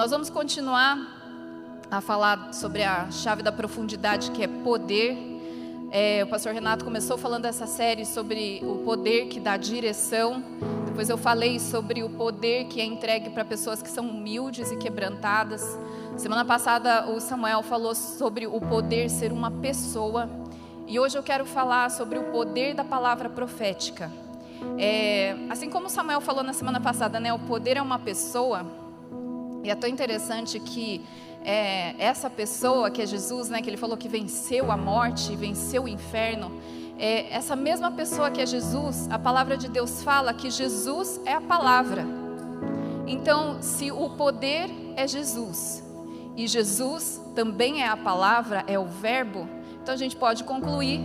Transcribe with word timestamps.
Nós 0.00 0.12
vamos 0.12 0.30
continuar 0.30 0.98
a 1.90 2.00
falar 2.00 2.54
sobre 2.54 2.82
a 2.82 3.10
chave 3.10 3.42
da 3.42 3.52
profundidade, 3.52 4.30
que 4.30 4.42
é 4.42 4.48
poder. 4.48 5.14
É, 5.90 6.24
o 6.24 6.26
pastor 6.26 6.54
Renato 6.54 6.86
começou 6.86 7.18
falando 7.18 7.44
essa 7.44 7.66
série 7.66 8.06
sobre 8.06 8.62
o 8.64 8.76
poder 8.76 9.26
que 9.26 9.38
dá 9.38 9.58
direção. 9.58 10.42
Depois 10.86 11.10
eu 11.10 11.18
falei 11.18 11.60
sobre 11.60 12.02
o 12.02 12.08
poder 12.08 12.64
que 12.68 12.80
é 12.80 12.84
entregue 12.86 13.28
para 13.28 13.44
pessoas 13.44 13.82
que 13.82 13.90
são 13.90 14.08
humildes 14.08 14.72
e 14.72 14.76
quebrantadas. 14.78 15.78
Semana 16.16 16.46
passada 16.46 17.10
o 17.10 17.20
Samuel 17.20 17.62
falou 17.62 17.94
sobre 17.94 18.46
o 18.46 18.58
poder 18.58 19.10
ser 19.10 19.30
uma 19.30 19.50
pessoa. 19.50 20.30
E 20.86 20.98
hoje 20.98 21.18
eu 21.18 21.22
quero 21.22 21.44
falar 21.44 21.90
sobre 21.90 22.18
o 22.18 22.24
poder 22.32 22.72
da 22.72 22.84
palavra 22.84 23.28
profética. 23.28 24.10
É, 24.78 25.36
assim 25.50 25.68
como 25.68 25.90
Samuel 25.90 26.22
falou 26.22 26.42
na 26.42 26.54
semana 26.54 26.80
passada, 26.80 27.20
né, 27.20 27.34
o 27.34 27.38
poder 27.38 27.76
é 27.76 27.82
uma 27.82 27.98
pessoa. 27.98 28.79
E 29.62 29.70
é 29.70 29.74
tão 29.74 29.88
interessante 29.88 30.58
que 30.58 31.04
é, 31.44 31.94
essa 31.98 32.28
pessoa 32.28 32.90
que 32.90 33.02
é 33.02 33.06
Jesus, 33.06 33.48
né, 33.48 33.60
que 33.62 33.68
ele 33.68 33.76
falou 33.76 33.96
que 33.96 34.08
venceu 34.08 34.70
a 34.70 34.76
morte, 34.76 35.34
venceu 35.36 35.84
o 35.84 35.88
inferno. 35.88 36.50
É, 36.98 37.32
essa 37.34 37.56
mesma 37.56 37.90
pessoa 37.90 38.30
que 38.30 38.40
é 38.40 38.46
Jesus, 38.46 39.08
a 39.10 39.18
palavra 39.18 39.56
de 39.56 39.68
Deus 39.68 40.02
fala 40.02 40.34
que 40.34 40.50
Jesus 40.50 41.20
é 41.24 41.32
a 41.32 41.40
palavra. 41.40 42.04
Então, 43.06 43.62
se 43.62 43.90
o 43.90 44.10
poder 44.10 44.70
é 44.96 45.08
Jesus 45.08 45.82
e 46.36 46.46
Jesus 46.46 47.20
também 47.34 47.82
é 47.82 47.88
a 47.88 47.96
palavra, 47.96 48.64
é 48.66 48.78
o 48.78 48.86
verbo, 48.86 49.48
então 49.82 49.94
a 49.94 49.96
gente 49.96 50.14
pode 50.14 50.44
concluir 50.44 51.00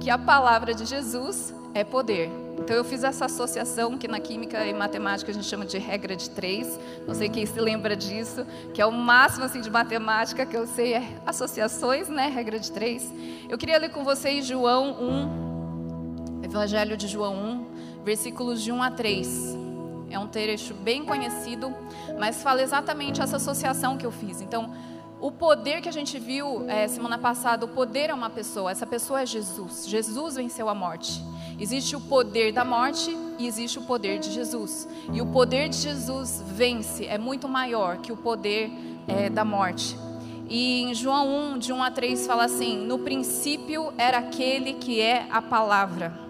que 0.00 0.10
a 0.10 0.18
palavra 0.18 0.74
de 0.74 0.84
Jesus 0.84 1.54
é 1.72 1.84
poder. 1.84 2.45
Então 2.58 2.74
eu 2.74 2.84
fiz 2.84 3.04
essa 3.04 3.26
associação 3.26 3.96
que 3.96 4.08
na 4.08 4.18
química 4.18 4.64
e 4.66 4.72
matemática 4.72 5.30
a 5.30 5.34
gente 5.34 5.46
chama 5.46 5.64
de 5.64 5.78
regra 5.78 6.16
de 6.16 6.30
três. 6.30 6.78
Não 7.06 7.14
sei 7.14 7.28
quem 7.28 7.46
se 7.46 7.60
lembra 7.60 7.94
disso, 7.94 8.46
que 8.72 8.80
é 8.80 8.86
o 8.86 8.92
máximo 8.92 9.44
assim 9.44 9.60
de 9.60 9.70
matemática 9.70 10.44
que 10.46 10.56
eu 10.56 10.66
sei 10.66 10.94
é 10.94 11.08
associações, 11.24 12.08
né? 12.08 12.28
Regra 12.28 12.58
de 12.58 12.72
três. 12.72 13.12
Eu 13.48 13.56
queria 13.58 13.78
ler 13.78 13.90
com 13.90 14.02
vocês 14.02 14.46
João 14.46 14.96
1, 16.40 16.44
Evangelho 16.44 16.96
de 16.96 17.06
João 17.06 17.34
1, 17.34 18.02
versículos 18.04 18.62
de 18.62 18.72
1 18.72 18.82
a 18.82 18.90
3. 18.90 19.56
É 20.10 20.18
um 20.18 20.26
trecho 20.26 20.72
bem 20.72 21.04
conhecido, 21.04 21.74
mas 22.18 22.42
fala 22.42 22.62
exatamente 22.62 23.20
essa 23.20 23.36
associação 23.36 23.96
que 23.96 24.06
eu 24.06 24.12
fiz. 24.12 24.40
Então, 24.40 24.72
o 25.20 25.32
poder 25.32 25.80
que 25.80 25.88
a 25.88 25.92
gente 25.92 26.18
viu 26.18 26.68
é, 26.68 26.86
semana 26.86 27.18
passada, 27.18 27.64
o 27.64 27.68
poder 27.68 28.10
é 28.10 28.14
uma 28.14 28.30
pessoa, 28.30 28.70
essa 28.70 28.86
pessoa 28.86 29.22
é 29.22 29.26
Jesus. 29.26 29.86
Jesus 29.88 30.36
venceu 30.36 30.68
a 30.68 30.74
morte. 30.74 31.22
Existe 31.58 31.96
o 31.96 32.00
poder 32.00 32.52
da 32.52 32.64
morte 32.64 33.16
e 33.38 33.46
existe 33.46 33.78
o 33.78 33.82
poder 33.82 34.18
de 34.18 34.30
Jesus. 34.30 34.86
E 35.12 35.20
o 35.22 35.26
poder 35.26 35.68
de 35.68 35.76
Jesus 35.76 36.42
vence, 36.46 37.06
é 37.06 37.16
muito 37.16 37.48
maior 37.48 37.98
que 37.98 38.12
o 38.12 38.16
poder 38.16 38.70
é, 39.08 39.30
da 39.30 39.44
morte. 39.44 39.96
E 40.48 40.82
em 40.82 40.94
João 40.94 41.54
1, 41.54 41.58
de 41.58 41.72
1 41.72 41.82
a 41.82 41.90
3, 41.90 42.26
fala 42.26 42.44
assim: 42.44 42.78
No 42.86 43.00
princípio 43.00 43.92
era 43.96 44.18
aquele 44.18 44.74
que 44.74 45.00
é 45.00 45.26
a 45.30 45.40
palavra. 45.40 46.26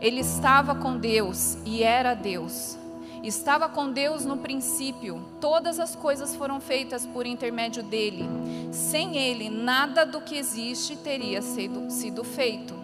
Ele 0.00 0.20
estava 0.20 0.74
com 0.74 0.96
Deus 0.96 1.56
e 1.64 1.82
era 1.82 2.14
Deus. 2.14 2.78
Estava 3.22 3.68
com 3.68 3.90
Deus 3.90 4.24
no 4.24 4.36
princípio, 4.36 5.20
todas 5.40 5.80
as 5.80 5.96
coisas 5.96 6.36
foram 6.36 6.60
feitas 6.60 7.04
por 7.04 7.26
intermédio 7.26 7.82
dele. 7.82 8.24
Sem 8.70 9.16
ele, 9.16 9.50
nada 9.50 10.06
do 10.06 10.20
que 10.20 10.36
existe 10.36 10.96
teria 10.96 11.42
sido, 11.42 11.90
sido 11.90 12.22
feito. 12.22 12.77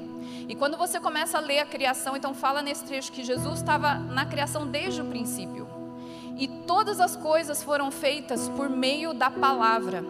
E 0.48 0.54
quando 0.54 0.76
você 0.76 1.00
começa 1.00 1.38
a 1.38 1.40
ler 1.40 1.60
a 1.60 1.66
criação, 1.66 2.16
então 2.16 2.34
fala 2.34 2.62
nesse 2.62 2.84
trecho 2.84 3.12
que 3.12 3.24
Jesus 3.24 3.60
estava 3.60 3.94
na 3.94 4.26
criação 4.26 4.66
desde 4.66 5.00
o 5.00 5.04
princípio. 5.04 5.66
E 6.36 6.48
todas 6.48 7.00
as 7.00 7.16
coisas 7.16 7.62
foram 7.62 7.90
feitas 7.90 8.48
por 8.50 8.68
meio 8.68 9.14
da 9.14 9.30
palavra. 9.30 10.04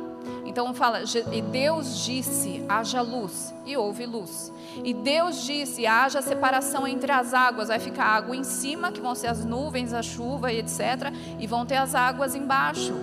Então 0.46 0.72
fala, 0.72 1.02
e 1.32 1.42
Deus 1.42 2.04
disse: 2.04 2.64
haja 2.68 3.02
luz, 3.02 3.54
e 3.66 3.76
houve 3.76 4.06
luz. 4.06 4.52
E 4.82 4.94
Deus 4.94 5.42
disse: 5.44 5.86
haja 5.86 6.22
separação 6.22 6.86
entre 6.86 7.12
as 7.12 7.34
águas, 7.34 7.68
vai 7.68 7.78
ficar 7.78 8.06
água 8.06 8.34
em 8.34 8.44
cima, 8.44 8.90
que 8.90 9.00
vão 9.00 9.14
ser 9.14 9.26
as 9.26 9.44
nuvens, 9.44 9.92
a 9.92 10.02
chuva 10.02 10.52
e 10.52 10.58
etc. 10.58 11.12
E 11.38 11.46
vão 11.46 11.66
ter 11.66 11.76
as 11.76 11.94
águas 11.94 12.34
embaixo. 12.34 12.94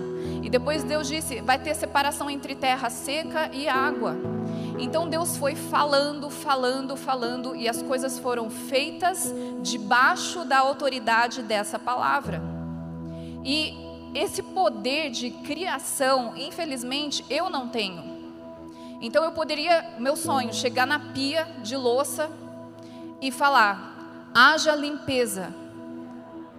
E 0.42 0.50
depois 0.50 0.82
Deus 0.82 1.06
disse: 1.06 1.40
vai 1.40 1.58
ter 1.58 1.74
separação 1.74 2.28
entre 2.28 2.54
terra 2.54 2.90
seca 2.90 3.50
e 3.52 3.68
água. 3.68 4.16
Então 4.78 5.08
Deus 5.08 5.36
foi 5.36 5.54
falando, 5.54 6.30
falando, 6.30 6.96
falando, 6.96 7.54
e 7.54 7.68
as 7.68 7.82
coisas 7.82 8.18
foram 8.18 8.50
feitas 8.50 9.32
debaixo 9.60 10.44
da 10.44 10.58
autoridade 10.58 11.42
dessa 11.42 11.78
palavra. 11.78 12.42
E 13.44 13.74
esse 14.14 14.42
poder 14.42 15.10
de 15.10 15.30
criação, 15.30 16.34
infelizmente, 16.36 17.24
eu 17.30 17.48
não 17.48 17.68
tenho. 17.68 18.12
Então 19.00 19.24
eu 19.24 19.32
poderia, 19.32 19.96
meu 19.98 20.16
sonho, 20.16 20.52
chegar 20.54 20.86
na 20.86 20.98
pia 20.98 21.44
de 21.62 21.76
louça 21.76 22.30
e 23.20 23.30
falar: 23.30 24.30
haja 24.34 24.74
limpeza. 24.74 25.52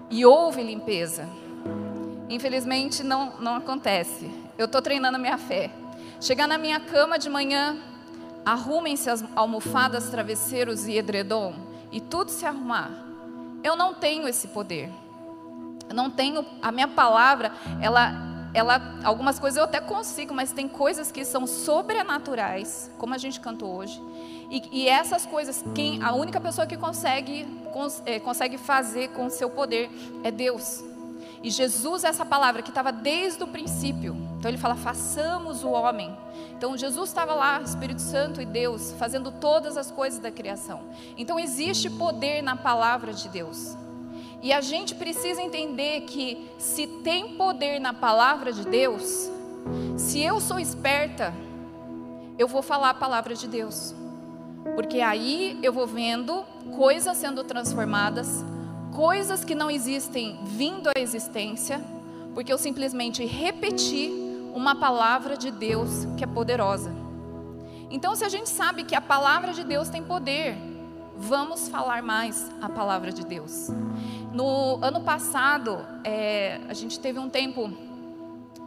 E 0.09 0.25
houve 0.25 0.62
limpeza. 0.62 1.28
Infelizmente 2.30 3.03
não, 3.03 3.40
não 3.40 3.56
acontece. 3.56 4.30
Eu 4.57 4.66
estou 4.66 4.81
treinando 4.81 5.16
a 5.16 5.19
minha 5.19 5.38
fé. 5.38 5.72
Chegar 6.19 6.47
na 6.47 6.57
minha 6.57 6.80
cama 6.80 7.18
de 7.18 7.30
manhã, 7.30 7.78
arrumem-se 8.46 9.09
as 9.09 9.24
almofadas, 9.36 10.09
travesseiros 10.09 10.88
e 10.88 10.98
edredom, 10.98 11.54
e 11.92 12.02
tudo 12.02 12.31
se 12.31 12.46
arrumar. 12.46 12.92
Eu 13.64 13.76
não 13.76 13.94
tenho 13.94 14.28
esse 14.28 14.48
poder. 14.48 14.92
Eu 15.90 15.96
não 15.96 16.09
tenho 16.09 16.46
a 16.62 16.72
minha 16.72 16.88
palavra, 16.88 17.52
ela 17.81 18.34
ela, 18.54 19.00
algumas 19.04 19.40
coisas 19.40 19.58
eu 19.58 19.64
até 19.64 19.81
consigo, 19.81 20.34
mas 20.34 20.52
tem 20.52 20.68
coisas 20.68 21.12
que 21.12 21.26
são 21.26 21.48
sobrenaturais, 21.48 22.92
como 23.00 23.14
a 23.16 23.18
gente 23.18 23.40
cantou 23.40 23.78
hoje. 23.78 24.00
E, 24.52 24.84
e 24.84 24.88
essas 24.88 25.25
coisas, 25.25 25.64
quem, 25.74 26.04
a 26.04 26.14
única 26.14 26.40
pessoa 26.40 26.68
que 26.68 26.78
consegue, 26.78 27.46
cons, 27.74 28.04
é, 28.06 28.20
consegue 28.20 28.60
fazer 28.60 29.10
com 29.10 29.28
seu 29.30 29.50
poder 29.50 29.90
é 30.24 30.30
Deus. 30.30 30.84
E 31.42 31.50
Jesus 31.50 32.04
é 32.04 32.08
essa 32.08 32.24
palavra 32.24 32.62
que 32.62 32.70
estava 32.70 32.92
desde 32.92 33.44
o 33.44 33.48
princípio. 33.48 34.16
Então 34.38 34.50
ele 34.50 34.58
fala: 34.58 34.75
façamos 34.75 35.64
o 35.64 35.72
homem. 35.72 36.16
Então 36.63 36.78
Jesus 36.78 37.09
estava 37.09 37.34
lá, 37.34 37.62
Espírito 37.62 38.01
Santo 38.01 38.41
e 38.41 38.46
Deus, 38.46 38.94
fazendo 38.97 39.29
todas 39.31 39.75
as 39.75 39.91
coisas 39.91 40.18
da 40.18 40.31
criação. 40.31 40.79
Então 41.18 41.38
existe 41.38 41.90
poder 41.90 42.41
na 42.41 42.56
palavra 42.56 43.12
de 43.12 43.28
Deus. 43.28 43.78
E 44.41 44.53
a 44.53 44.62
gente 44.62 44.96
precisa 44.96 45.41
entender 45.41 46.06
que 46.06 46.50
se 46.57 46.88
tem 46.88 47.35
poder 47.35 47.79
na 47.79 47.94
palavra 47.94 48.53
de 48.53 48.66
Deus, 48.66 49.29
se 49.97 50.22
eu 50.22 50.40
sou 50.40 50.57
esperta, 50.57 51.34
eu 52.40 52.47
vou 52.47 52.62
falar 52.62 52.91
a 52.91 52.94
palavra 52.94 53.35
de 53.35 53.45
Deus. 53.45 53.94
Porque 54.74 55.01
aí 55.01 55.59
eu 55.62 55.74
vou 55.74 55.85
vendo 55.85 56.45
coisas 56.78 57.18
sendo 57.18 57.44
transformadas, 57.44 58.41
coisas 58.95 59.44
que 59.44 59.53
não 59.53 59.69
existem 59.69 60.40
vindo 60.45 60.88
à 60.88 60.97
existência, 60.97 61.84
porque 62.34 62.53
eu 62.53 62.57
simplesmente 62.57 63.25
repeti 63.25 64.22
uma 64.53 64.75
palavra 64.75 65.36
de 65.36 65.52
Deus 65.52 66.06
que 66.18 66.24
é 66.24 66.28
poderosa. 66.28 66.91
Então, 67.90 68.16
se 68.16 68.24
a 68.24 68.30
gente 68.30 68.50
sabe 68.50 68.84
que 68.84 68.96
a 68.96 69.02
palavra 69.02 69.53
de 69.53 69.64
Deus 69.64 69.90
tem 69.90 70.03
poder, 70.03 70.58
vamos 71.16 71.68
falar 71.68 72.02
mais 72.02 72.52
a 72.62 72.69
palavra 72.69 73.12
de 73.12 73.25
Deus. 73.25 73.69
No 74.31 74.80
ano 74.84 75.02
passado, 75.02 75.86
é, 76.03 76.59
a 76.68 76.74
gente 76.74 77.00
teve 77.00 77.19
um 77.19 77.30
tempo, 77.30 77.72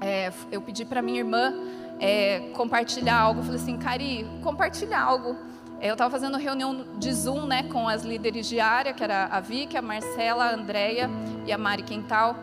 é, 0.00 0.32
eu 0.52 0.60
pedi 0.62 0.84
para 0.84 1.02
minha 1.02 1.18
irmã 1.18 1.52
é, 1.98 2.50
compartilhar 2.54 3.18
algo. 3.18 3.42
Falei 3.42 3.60
assim, 3.60 3.76
Cari, 3.76 4.26
compartilha 4.42 4.98
algo. 4.98 5.36
É, 5.80 5.88
eu 5.88 5.92
estava 5.92 6.10
fazendo 6.10 6.38
reunião 6.38 6.86
de 6.98 7.12
Zoom 7.12 7.46
né, 7.46 7.64
com 7.64 7.88
as 7.88 8.02
líderes 8.02 8.48
de 8.48 8.60
área, 8.60 8.92
que 8.94 9.02
era 9.02 9.26
a 9.26 9.40
Vicky, 9.40 9.76
a 9.76 9.82
Marcela, 9.82 10.44
a 10.44 10.54
Andrea 10.54 11.10
e 11.44 11.52
a 11.52 11.58
Mari 11.58 11.82
Quental. 11.82 12.36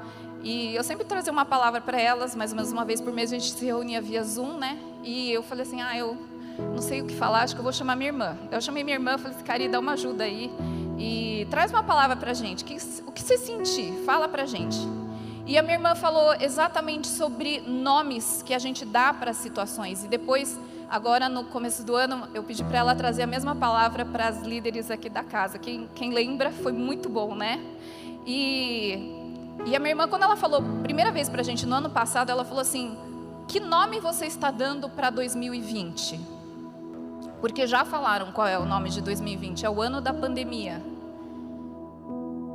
E 0.44 0.76
eu 0.76 0.84
sempre 0.84 1.06
trazia 1.06 1.32
uma 1.32 1.46
palavra 1.46 1.80
para 1.80 2.00
elas, 2.00 2.36
mais 2.36 2.52
ou 2.52 2.58
menos 2.58 2.72
uma 2.72 2.84
vez 2.84 3.00
por 3.00 3.14
mês 3.14 3.32
a 3.32 3.38
gente 3.38 3.54
se 3.54 3.66
reunia 3.66 4.02
via 4.02 4.22
Zoom, 4.24 4.58
né? 4.58 4.78
E 5.02 5.32
eu 5.32 5.42
falei 5.42 5.64
assim, 5.64 5.82
ah, 5.82 5.98
eu 5.98 6.18
não 6.60 6.82
sei 6.82 7.02
o 7.02 7.06
que 7.08 7.16
falar, 7.16 7.44
acho 7.44 7.56
que 7.56 7.60
eu 7.60 7.64
vou 7.64 7.72
chamar 7.72 7.96
minha 7.96 8.10
irmã. 8.10 8.38
Eu 8.52 8.62
chamei 8.62 8.84
minha 8.84 8.98
irmã, 8.98 9.18
falei 9.18 9.36
assim, 9.36 9.46
Cari, 9.46 9.70
dá 9.70 9.80
uma 9.80 9.94
ajuda 9.94 10.26
aí. 10.26 10.52
E 11.00 11.48
traz 11.50 11.72
uma 11.72 11.84
palavra 11.84 12.18
para 12.18 12.32
a 12.32 12.34
gente. 12.34 12.64
O 12.64 13.12
que 13.12 13.22
você 13.22 13.38
sentir? 13.38 13.94
Fala 14.06 14.28
para 14.28 14.44
a 14.44 14.46
gente. 14.46 14.78
E 15.46 15.58
a 15.58 15.62
minha 15.62 15.76
irmã 15.76 15.96
falou 15.96 16.36
exatamente 16.40 17.08
sobre 17.08 17.62
nomes 17.62 18.44
que 18.46 18.54
a 18.54 18.60
gente 18.60 18.86
dá 18.86 19.14
para 19.14 19.34
situações. 19.34 20.04
E 20.04 20.08
depois, 20.08 20.60
agora 20.90 21.28
no 21.28 21.46
começo 21.46 21.84
do 21.84 21.96
ano, 21.96 22.28
eu 22.34 22.44
pedi 22.44 22.64
para 22.64 22.80
ela 22.80 22.96
trazer 22.96 23.24
a 23.24 23.28
mesma 23.28 23.56
palavra 23.56 24.06
para 24.06 24.28
as 24.28 24.42
líderes 24.42 24.92
aqui 24.92 25.10
da 25.10 25.24
casa. 25.24 25.58
Quem, 25.58 25.90
quem 25.96 26.12
lembra, 26.12 26.52
foi 26.52 26.72
muito 26.72 27.10
bom, 27.10 27.34
né? 27.34 27.60
E, 28.26 29.23
e 29.66 29.76
a 29.76 29.80
minha 29.80 29.92
irmã, 29.92 30.08
quando 30.08 30.24
ela 30.24 30.36
falou, 30.36 30.62
primeira 30.82 31.12
vez 31.12 31.30
para 31.30 31.42
a 31.42 31.44
gente 31.44 31.66
no 31.66 31.76
ano 31.76 31.90
passado, 31.90 32.30
ela 32.30 32.44
falou 32.44 32.62
assim: 32.62 32.98
Que 33.48 33.60
nome 33.60 34.00
você 34.00 34.26
está 34.26 34.52
dando 34.52 34.90
para 34.90 35.10
2020? 35.10 36.20
Porque 37.40 37.68
já 37.68 37.84
falaram 37.86 38.32
qual 38.32 38.48
é 38.48 38.58
o 38.58 38.66
nome 38.66 38.90
de 38.90 39.02
2020, 39.02 39.66
é 39.66 39.70
o 39.70 39.82
ano 39.82 40.00
da 40.00 40.14
pandemia. 40.14 40.82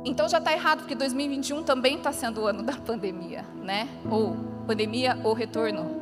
Então 0.05 0.29
já 0.29 0.37
está 0.37 0.53
errado, 0.53 0.79
porque 0.79 0.95
2021 0.95 1.63
também 1.63 1.97
está 1.97 2.11
sendo 2.11 2.41
o 2.41 2.47
ano 2.47 2.63
da 2.63 2.73
pandemia, 2.73 3.45
né? 3.61 3.87
Ou 4.09 4.35
Pandemia 4.65 5.19
ou 5.23 5.33
Retorno. 5.33 5.99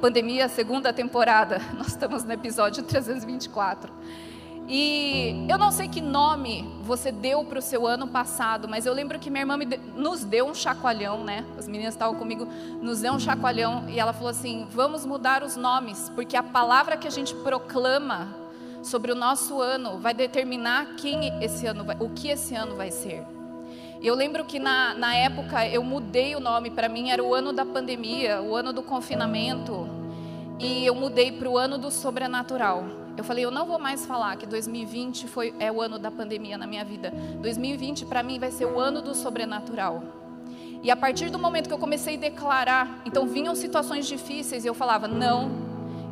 Pandemia, 0.00 0.48
segunda 0.48 0.92
temporada. 0.92 1.60
Nós 1.76 1.88
estamos 1.88 2.24
no 2.24 2.32
episódio 2.32 2.82
324. 2.82 3.92
E 4.68 5.46
eu 5.48 5.56
não 5.56 5.70
sei 5.70 5.86
que 5.86 6.00
nome 6.00 6.68
você 6.82 7.12
deu 7.12 7.44
para 7.44 7.58
o 7.58 7.62
seu 7.62 7.86
ano 7.86 8.08
passado, 8.08 8.68
mas 8.68 8.84
eu 8.84 8.92
lembro 8.92 9.18
que 9.18 9.30
minha 9.30 9.42
irmã 9.42 9.56
de, 9.58 9.76
nos 9.94 10.24
deu 10.24 10.46
um 10.46 10.54
chacoalhão, 10.54 11.22
né? 11.22 11.44
As 11.56 11.68
meninas 11.68 11.94
estavam 11.94 12.16
comigo, 12.16 12.48
nos 12.82 13.00
deu 13.00 13.12
um 13.12 13.20
chacoalhão 13.20 13.88
e 13.88 14.00
ela 14.00 14.12
falou 14.12 14.30
assim: 14.30 14.66
vamos 14.70 15.06
mudar 15.06 15.44
os 15.44 15.56
nomes, 15.56 16.10
porque 16.16 16.36
a 16.36 16.42
palavra 16.42 16.96
que 16.96 17.06
a 17.06 17.10
gente 17.10 17.32
proclama 17.36 18.34
sobre 18.82 19.12
o 19.12 19.14
nosso 19.14 19.60
ano 19.60 19.98
vai 19.98 20.12
determinar 20.12 20.96
quem 20.96 21.42
esse 21.42 21.66
ano 21.66 21.84
vai, 21.84 21.96
o 22.00 22.10
que 22.10 22.28
esse 22.28 22.54
ano 22.56 22.74
vai 22.74 22.90
ser. 22.90 23.24
Eu 24.02 24.14
lembro 24.14 24.44
que 24.44 24.58
na, 24.58 24.94
na 24.94 25.14
época 25.14 25.66
eu 25.66 25.82
mudei 25.82 26.34
o 26.34 26.40
nome, 26.40 26.70
para 26.70 26.88
mim 26.88 27.10
era 27.10 27.22
o 27.22 27.34
ano 27.34 27.52
da 27.52 27.64
pandemia, 27.64 28.42
o 28.42 28.54
ano 28.54 28.72
do 28.72 28.82
confinamento, 28.82 29.88
e 30.58 30.84
eu 30.84 30.94
mudei 30.94 31.30
para 31.30 31.48
o 31.48 31.56
ano 31.56 31.78
do 31.78 31.90
sobrenatural. 31.90 33.05
Eu 33.16 33.24
falei, 33.24 33.44
eu 33.44 33.50
não 33.50 33.64
vou 33.64 33.78
mais 33.78 34.04
falar 34.04 34.36
que 34.36 34.46
2020 34.46 35.26
foi, 35.26 35.54
é 35.58 35.72
o 35.72 35.80
ano 35.80 35.98
da 35.98 36.10
pandemia 36.10 36.58
na 36.58 36.66
minha 36.66 36.84
vida. 36.84 37.12
2020 37.40 38.04
para 38.04 38.22
mim 38.22 38.38
vai 38.38 38.50
ser 38.50 38.66
o 38.66 38.78
ano 38.78 39.00
do 39.00 39.14
sobrenatural. 39.14 40.02
E 40.82 40.90
a 40.90 40.96
partir 40.96 41.30
do 41.30 41.38
momento 41.38 41.66
que 41.66 41.72
eu 41.72 41.78
comecei 41.78 42.16
a 42.16 42.20
declarar, 42.20 43.02
então 43.06 43.26
vinham 43.26 43.54
situações 43.54 44.06
difíceis 44.06 44.64
e 44.64 44.68
eu 44.68 44.74
falava, 44.74 45.08
não, 45.08 45.50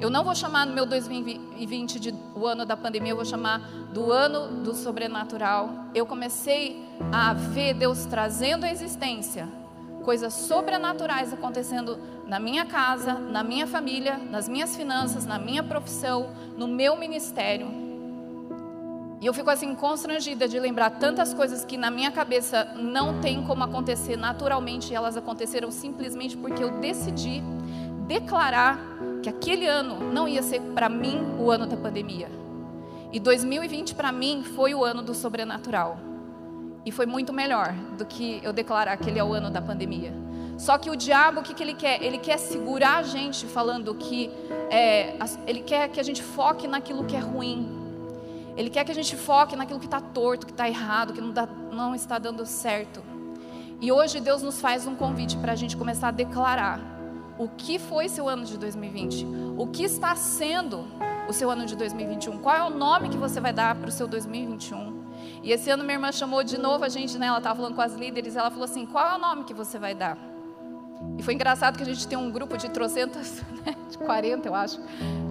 eu 0.01 0.09
não 0.09 0.25
vou 0.25 0.35
chamar 0.35 0.67
no 0.67 0.73
meu 0.73 0.87
2020 0.87 2.01
de 2.01 2.15
o 2.35 2.47
ano 2.47 2.65
da 2.65 2.77
pandemia, 2.77 3.13
eu 3.13 3.17
vou 3.17 3.25
chamar 3.25 3.61
do 3.93 4.11
ano 4.11 4.63
do 4.63 4.75
sobrenatural. 4.75 5.71
Eu 5.95 6.07
comecei 6.07 6.83
a 7.13 7.35
ver 7.35 7.75
Deus 7.75 8.07
trazendo 8.07 8.65
a 8.65 8.71
existência 8.71 9.49
coisas 10.05 10.33
sobrenaturais 10.35 11.33
acontecendo 11.33 11.99
na 12.27 12.39
minha 12.39 12.65
casa, 12.65 13.15
na 13.15 13.43
minha 13.43 13.67
família, 13.67 14.19
nas 14.19 14.49
minhas 14.49 14.77
finanças, 14.77 15.27
na 15.27 15.39
minha 15.39 15.63
profissão, 15.63 16.31
no 16.57 16.69
meu 16.69 16.97
ministério. 16.97 17.67
E 19.21 19.27
eu 19.27 19.33
fico 19.33 19.49
assim 19.49 19.75
constrangida 19.75 20.47
de 20.47 20.61
lembrar 20.61 20.91
tantas 20.91 21.33
coisas 21.33 21.65
que 21.65 21.79
na 21.79 21.91
minha 21.91 22.13
cabeça 22.13 22.75
não 22.77 23.21
tem 23.21 23.43
como 23.43 23.65
acontecer 23.65 24.17
naturalmente, 24.17 24.93
e 24.93 24.95
elas 24.95 25.17
aconteceram 25.17 25.71
simplesmente 25.71 26.37
porque 26.37 26.63
eu 26.63 26.79
decidi 26.79 27.43
declarar 28.07 28.79
que 29.23 29.29
aquele 29.31 29.67
ano 29.67 30.13
não 30.13 30.29
ia 30.29 30.43
ser 30.43 30.61
para 30.75 30.91
mim 30.91 31.37
o 31.41 31.51
ano 31.51 31.67
da 31.67 31.77
pandemia. 31.77 32.31
E 33.11 33.19
2020 33.19 33.95
para 33.95 34.13
mim 34.13 34.45
foi 34.45 34.75
o 34.75 34.85
ano 34.85 35.03
do 35.03 35.15
sobrenatural. 35.15 36.14
E 36.85 36.93
foi 36.93 37.07
muito 37.07 37.33
melhor 37.33 37.73
do 37.97 38.05
que 38.05 38.41
eu 38.43 38.53
declarar 38.53 38.97
que 38.97 39.09
ele 39.09 39.19
é 39.19 39.25
o 39.25 39.33
ano 39.33 39.51
da 39.51 39.63
pandemia. 39.63 40.13
Só 40.59 40.79
que 40.79 40.91
o 40.91 40.97
diabo, 40.97 41.41
o 41.41 41.43
que, 41.43 41.55
que 41.55 41.63
ele 41.63 41.75
quer? 41.75 42.03
Ele 42.03 42.19
quer 42.19 42.39
segurar 42.39 42.99
a 42.99 43.03
gente 43.03 43.47
falando 43.47 43.95
que 43.95 44.31
é, 44.71 45.17
ele 45.47 45.61
quer 45.61 45.89
que 45.89 45.99
a 45.99 46.03
gente 46.03 46.23
foque 46.23 46.69
naquilo 46.69 47.05
que 47.05 47.17
é 47.17 47.21
ruim. 47.21 47.83
Ele 48.57 48.71
quer 48.71 48.85
que 48.85 48.93
a 48.93 48.95
gente 48.95 49.17
foque 49.17 49.57
naquilo 49.57 49.81
que 49.81 49.87
está 49.87 50.01
torto, 50.01 50.47
que 50.47 50.53
está 50.53 50.69
errado, 50.69 51.13
que 51.13 51.21
não, 51.21 51.33
dá, 51.33 51.47
não 51.73 51.95
está 51.95 52.19
dando 52.19 52.47
certo. 52.47 53.03
E 53.81 53.91
hoje 53.91 54.21
Deus 54.21 54.43
nos 54.43 54.61
faz 54.61 54.87
um 54.87 54.95
convite 54.95 55.37
para 55.37 55.53
a 55.53 55.57
gente 55.57 55.77
começar 55.77 56.09
a 56.09 56.13
declarar 56.13 56.81
o 57.37 57.49
que 57.49 57.79
foi 57.79 58.09
seu 58.09 58.29
ano 58.29 58.45
de 58.45 58.57
2020, 58.57 59.27
o 59.59 59.67
que 59.67 59.83
está 59.83 60.15
sendo 60.15 60.87
o 61.29 61.33
seu 61.33 61.51
ano 61.51 61.67
de 61.67 61.75
2021, 61.75 62.39
qual 62.39 62.55
é 62.55 62.63
o 62.63 62.71
nome 62.71 63.09
que 63.09 63.17
você 63.17 63.41
vai 63.41 63.53
dar 63.53 63.75
para 63.75 63.89
o 63.89 63.93
seu 63.93 64.07
2021. 64.07 65.04
E 65.45 65.53
esse 65.53 65.71
ano 65.71 65.85
minha 65.85 65.97
irmã 65.97 66.11
chamou 66.11 66.43
de 66.43 66.57
novo 66.57 66.85
a 66.85 66.89
gente, 66.89 67.19
né? 67.19 67.27
Ela 67.27 67.37
estava 67.37 67.55
falando 67.55 67.75
com 67.75 67.83
as 67.83 67.93
líderes, 67.93 68.35
ela 68.35 68.51
falou 68.51 68.65
assim: 68.65 68.87
qual 68.87 69.07
é 69.07 69.15
o 69.15 69.19
nome 69.19 69.45
que 69.45 69.53
você 69.53 69.79
vai 69.79 69.95
dar? 69.95 70.17
E 71.19 71.23
foi 71.23 71.35
engraçado 71.35 71.77
que 71.77 71.83
a 71.83 71.87
gente 71.87 72.09
tem 72.09 72.17
um 72.17 72.31
grupo 72.31 72.57
de 72.57 72.71
trocentas, 72.71 73.43
né, 73.65 73.75
de 73.91 73.99
40, 73.99 74.49
eu 74.49 74.55
acho, 74.55 74.81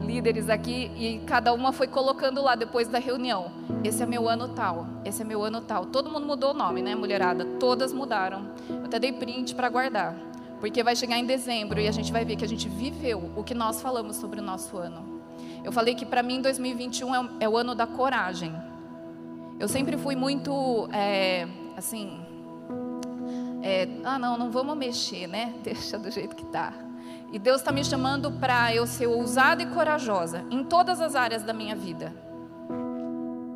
líderes 0.05 0.49
aqui, 0.49 0.91
e 0.95 1.19
cada 1.25 1.51
uma 1.51 1.71
foi 1.71 1.87
colocando 1.87 2.43
lá 2.43 2.53
depois 2.53 2.87
da 2.87 2.99
reunião. 2.99 3.51
Esse 3.83 4.03
é 4.03 4.05
meu 4.05 4.29
ano 4.29 4.49
tal, 4.49 4.85
esse 5.03 5.23
é 5.23 5.25
meu 5.25 5.41
ano 5.43 5.61
tal. 5.61 5.87
Todo 5.87 6.11
mundo 6.11 6.27
mudou 6.27 6.51
o 6.51 6.53
nome, 6.53 6.83
né, 6.83 6.93
mulherada? 6.93 7.43
Todas 7.59 7.91
mudaram. 7.91 8.51
Eu 8.69 8.85
até 8.85 8.99
dei 8.99 9.11
print 9.11 9.55
para 9.55 9.67
guardar, 9.67 10.15
porque 10.59 10.83
vai 10.83 10.95
chegar 10.95 11.17
em 11.17 11.25
dezembro 11.25 11.79
e 11.79 11.87
a 11.87 11.91
gente 11.91 12.11
vai 12.11 12.23
ver 12.23 12.35
que 12.35 12.45
a 12.45 12.47
gente 12.47 12.69
viveu 12.69 13.31
o 13.35 13.43
que 13.43 13.55
nós 13.55 13.81
falamos 13.81 14.17
sobre 14.17 14.39
o 14.39 14.43
nosso 14.43 14.77
ano. 14.77 15.23
Eu 15.63 15.71
falei 15.71 15.95
que 15.95 16.05
para 16.05 16.21
mim 16.21 16.39
2021 16.39 17.15
é, 17.15 17.29
é 17.41 17.49
o 17.49 17.57
ano 17.57 17.73
da 17.73 17.87
coragem. 17.87 18.53
Eu 19.59 19.67
sempre 19.67 19.97
fui 19.97 20.15
muito, 20.15 20.87
é, 20.91 21.47
assim, 21.77 22.19
é, 23.61 23.87
ah, 24.03 24.19
não, 24.19 24.37
não 24.37 24.51
vamos 24.51 24.75
mexer, 24.75 25.27
né? 25.27 25.53
Deixa 25.63 25.97
do 25.97 26.11
jeito 26.11 26.35
que 26.35 26.43
está. 26.43 26.73
E 27.31 27.39
Deus 27.39 27.61
está 27.61 27.71
me 27.71 27.83
chamando 27.83 28.31
para 28.31 28.75
eu 28.75 28.85
ser 28.85 29.07
ousada 29.07 29.63
e 29.63 29.65
corajosa 29.65 30.43
em 30.51 30.63
todas 30.63 31.01
as 31.01 31.15
áreas 31.15 31.43
da 31.43 31.53
minha 31.53 31.75
vida. 31.75 32.13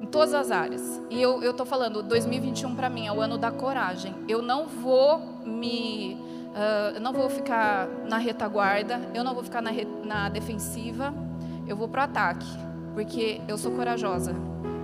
Em 0.01 0.05
todas 0.07 0.33
as 0.33 0.49
áreas. 0.49 1.01
E 1.09 1.21
eu 1.21 1.51
estou 1.51 1.65
falando, 1.65 2.01
2021 2.01 2.75
para 2.75 2.89
mim 2.89 3.05
é 3.05 3.11
o 3.11 3.21
ano 3.21 3.37
da 3.37 3.51
coragem. 3.51 4.15
Eu 4.27 4.41
não 4.41 4.67
vou 4.67 5.19
me. 5.45 6.17
Uh, 6.47 6.99
não 6.99 7.13
vou 7.13 7.29
ficar 7.29 7.87
na 8.09 8.17
retaguarda, 8.17 8.99
eu 9.13 9.23
não 9.23 9.35
vou 9.35 9.43
ficar 9.43 9.61
na, 9.61 9.69
re, 9.69 9.85
na 10.03 10.27
defensiva, 10.27 11.13
eu 11.67 11.77
vou 11.77 11.87
para 11.87 12.01
o 12.01 12.03
ataque, 12.05 12.47
porque 12.95 13.39
eu 13.47 13.59
sou 13.59 13.73
corajosa 13.73 14.33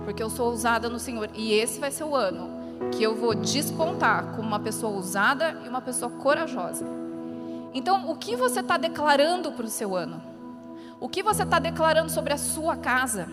porque 0.04 0.22
eu 0.22 0.30
sou 0.30 0.48
ousada 0.48 0.88
no 0.88 0.98
Senhor. 0.98 1.30
E 1.34 1.52
esse 1.52 1.80
vai 1.80 1.90
ser 1.90 2.04
o 2.04 2.14
ano 2.14 2.64
que 2.92 3.02
eu 3.02 3.14
vou 3.14 3.34
despontar 3.34 4.36
como 4.36 4.46
uma 4.46 4.60
pessoa 4.60 4.92
ousada 4.92 5.60
e 5.64 5.68
uma 5.68 5.80
pessoa 5.80 6.10
corajosa. 6.10 6.86
Então, 7.72 8.10
o 8.10 8.16
que 8.16 8.36
você 8.36 8.60
está 8.60 8.76
declarando 8.76 9.52
para 9.52 9.66
o 9.66 9.68
seu 9.68 9.96
ano? 9.96 10.22
O 11.00 11.08
que 11.08 11.22
você 11.22 11.42
está 11.42 11.58
declarando 11.58 12.10
sobre 12.10 12.32
a 12.32 12.38
sua 12.38 12.76
casa? 12.76 13.28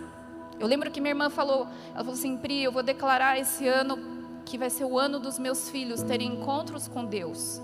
Eu 0.60 0.68
lembro 0.68 0.90
que 0.90 1.00
minha 1.00 1.12
irmã 1.12 1.30
falou, 1.30 1.68
ela 1.94 2.04
falou 2.04 2.14
assim, 2.14 2.38
Pri, 2.38 2.64
eu 2.64 2.72
vou 2.72 2.84
declarar 2.84 3.38
esse 3.38 3.68
ano 3.68 3.98
que 4.46 4.58
vai 4.58 4.70
ser 4.70 4.86
o 4.86 4.98
ano 4.98 5.20
dos 5.20 5.38
meus 5.38 5.70
filhos 5.70 6.02
terem 6.02 6.34
encontros 6.34 6.88
com 6.88 7.06
Deus. 7.06 7.62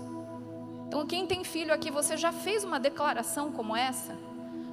Então, 0.86 1.06
quem 1.06 1.26
tem 1.26 1.44
filho 1.44 1.72
aqui, 1.74 1.90
você 1.90 2.16
já 2.16 2.32
fez 2.32 2.64
uma 2.64 2.78
declaração 2.78 3.52
como 3.52 3.76
essa? 3.76 4.16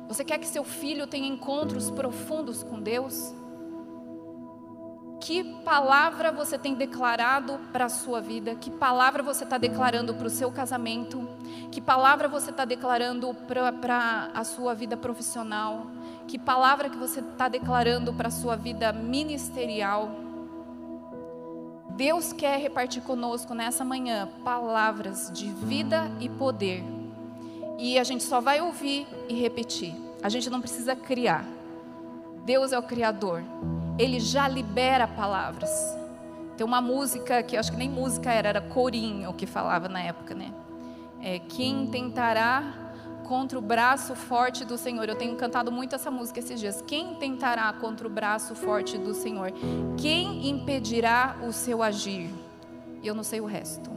Você 0.07 0.23
quer 0.23 0.37
que 0.37 0.47
seu 0.47 0.63
filho 0.63 1.07
tenha 1.07 1.27
encontros 1.27 1.89
profundos 1.89 2.63
com 2.63 2.79
Deus? 2.79 3.33
Que 5.25 5.43
palavra 5.43 6.31
você 6.31 6.55
tem 6.55 6.75
declarado 6.75 7.59
para 7.73 7.85
a 7.85 7.89
sua 7.89 8.21
vida? 8.21 8.53
Que 8.53 8.69
palavra 8.69 9.23
você 9.23 9.43
está 9.43 9.57
declarando 9.57 10.13
para 10.13 10.27
o 10.27 10.29
seu 10.29 10.51
casamento? 10.51 11.27
Que 11.71 11.81
palavra 11.81 12.27
você 12.27 12.51
está 12.51 12.63
declarando 12.63 13.33
para 13.33 14.29
a 14.35 14.43
sua 14.43 14.75
vida 14.75 14.95
profissional? 14.95 15.87
Que 16.27 16.37
palavra 16.37 16.91
que 16.91 16.97
você 16.97 17.21
está 17.21 17.47
declarando 17.47 18.13
para 18.13 18.27
a 18.27 18.31
sua 18.31 18.55
vida 18.55 18.93
ministerial? 18.93 20.11
Deus 21.89 22.31
quer 22.31 22.59
repartir 22.59 23.01
conosco 23.01 23.55
nessa 23.55 23.83
manhã 23.83 24.29
palavras 24.43 25.31
de 25.33 25.49
vida 25.49 26.03
e 26.19 26.29
poder. 26.29 26.83
E 27.79 27.97
a 27.97 28.03
gente 28.03 28.23
só 28.23 28.39
vai 28.39 28.61
ouvir 28.61 29.07
e 29.27 29.33
repetir. 29.33 29.95
A 30.21 30.29
gente 30.29 30.51
não 30.51 30.61
precisa 30.61 30.95
criar. 30.95 31.43
Deus 32.45 32.71
é 32.71 32.77
o 32.77 32.83
Criador 32.83 33.41
ele 33.97 34.19
já 34.19 34.47
libera 34.47 35.07
palavras. 35.07 35.71
Tem 36.57 36.65
uma 36.65 36.81
música 36.81 37.41
que 37.43 37.55
eu 37.55 37.59
acho 37.59 37.71
que 37.71 37.77
nem 37.77 37.89
música 37.89 38.31
era, 38.31 38.49
era 38.49 38.61
corinho 38.61 39.33
que 39.33 39.45
falava 39.45 39.89
na 39.89 40.01
época, 40.01 40.33
né? 40.33 40.53
É, 41.21 41.39
quem 41.39 41.87
tentará 41.87 42.85
contra 43.25 43.57
o 43.57 43.61
braço 43.61 44.15
forte 44.15 44.63
do 44.63 44.77
Senhor. 44.77 45.09
Eu 45.09 45.15
tenho 45.15 45.35
cantado 45.35 45.71
muito 45.71 45.95
essa 45.95 46.11
música 46.11 46.39
esses 46.39 46.59
dias. 46.59 46.83
Quem 46.85 47.15
tentará 47.15 47.71
contra 47.73 48.07
o 48.07 48.09
braço 48.09 48.55
forte 48.55 48.97
do 48.97 49.13
Senhor? 49.13 49.51
Quem 49.97 50.47
impedirá 50.47 51.35
o 51.45 51.51
seu 51.51 51.81
agir? 51.81 52.29
Eu 53.03 53.15
não 53.15 53.23
sei 53.23 53.41
o 53.41 53.45
resto. 53.45 53.91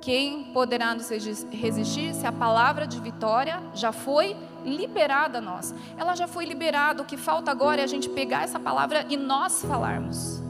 Quem 0.00 0.44
poderá 0.52 0.94
nos 0.94 1.10
resistir 1.50 2.14
se 2.14 2.26
a 2.26 2.32
palavra 2.32 2.86
de 2.86 3.00
vitória 3.00 3.60
já 3.74 3.90
foi 3.90 4.36
liberada 4.66 5.38
a 5.38 5.40
nós? 5.40 5.74
Ela 5.96 6.14
já 6.14 6.26
foi 6.26 6.44
liberada. 6.44 7.02
O 7.02 7.06
que 7.06 7.16
falta 7.16 7.50
agora 7.50 7.80
é 7.80 7.84
a 7.84 7.86
gente 7.86 8.08
pegar 8.08 8.42
essa 8.42 8.58
palavra 8.58 9.06
e 9.08 9.16
nós 9.16 9.62
falarmos. 9.64 10.42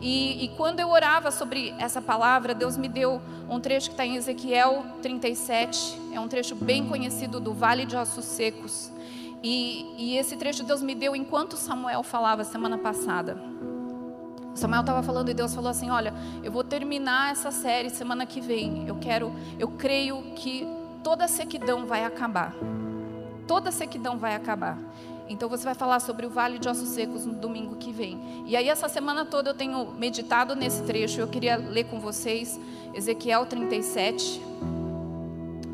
E, 0.00 0.44
e, 0.44 0.48
quando 0.48 0.80
eu 0.80 0.90
orava 0.90 1.30
sobre 1.30 1.74
essa 1.78 2.02
palavra, 2.02 2.54
Deus 2.54 2.76
me 2.76 2.88
deu 2.88 3.22
um 3.48 3.58
trecho 3.58 3.88
que 3.88 3.94
está 3.94 4.04
em 4.04 4.16
Ezequiel 4.16 4.84
37, 5.00 5.98
é 6.12 6.20
um 6.20 6.28
trecho 6.28 6.54
bem 6.54 6.86
conhecido 6.86 7.40
do 7.40 7.54
Vale 7.54 7.86
de 7.86 7.96
Ossos 7.96 8.26
Secos. 8.26 8.92
E, 9.42 9.94
e 9.96 10.18
esse 10.18 10.36
trecho 10.36 10.62
Deus 10.62 10.82
me 10.82 10.94
deu 10.94 11.16
enquanto 11.16 11.56
Samuel 11.56 12.02
falava 12.02 12.44
semana 12.44 12.76
passada. 12.76 13.38
Samuel 14.54 14.80
estava 14.80 15.02
falando 15.02 15.30
e 15.30 15.34
Deus 15.34 15.54
falou 15.54 15.70
assim: 15.70 15.90
Olha, 15.90 16.14
eu 16.42 16.52
vou 16.52 16.62
terminar 16.62 17.32
essa 17.32 17.50
série 17.50 17.90
semana 17.90 18.24
que 18.24 18.40
vem. 18.40 18.86
Eu 18.86 18.96
quero, 18.96 19.32
eu 19.58 19.68
creio 19.68 20.34
que 20.34 20.66
toda 21.02 21.26
sequidão 21.26 21.86
vai 21.86 22.04
acabar. 22.04 22.54
Toda 23.46 23.70
sequidão 23.70 24.18
vai 24.18 24.34
acabar. 24.34 24.78
Então 25.28 25.48
você 25.48 25.64
vai 25.64 25.74
falar 25.74 26.00
sobre 26.00 26.26
o 26.26 26.30
Vale 26.30 26.58
de 26.58 26.68
Ossos 26.68 26.88
Secos 26.90 27.24
no 27.24 27.34
domingo 27.34 27.76
que 27.76 27.90
vem. 27.90 28.44
E 28.46 28.56
aí 28.56 28.68
essa 28.68 28.88
semana 28.88 29.24
toda 29.24 29.50
eu 29.50 29.54
tenho 29.54 29.92
meditado 29.92 30.54
nesse 30.54 30.82
trecho. 30.82 31.20
Eu 31.20 31.28
queria 31.28 31.56
ler 31.56 31.84
com 31.84 31.98
vocês 31.98 32.60
Ezequiel 32.92 33.46
37. 33.46 34.40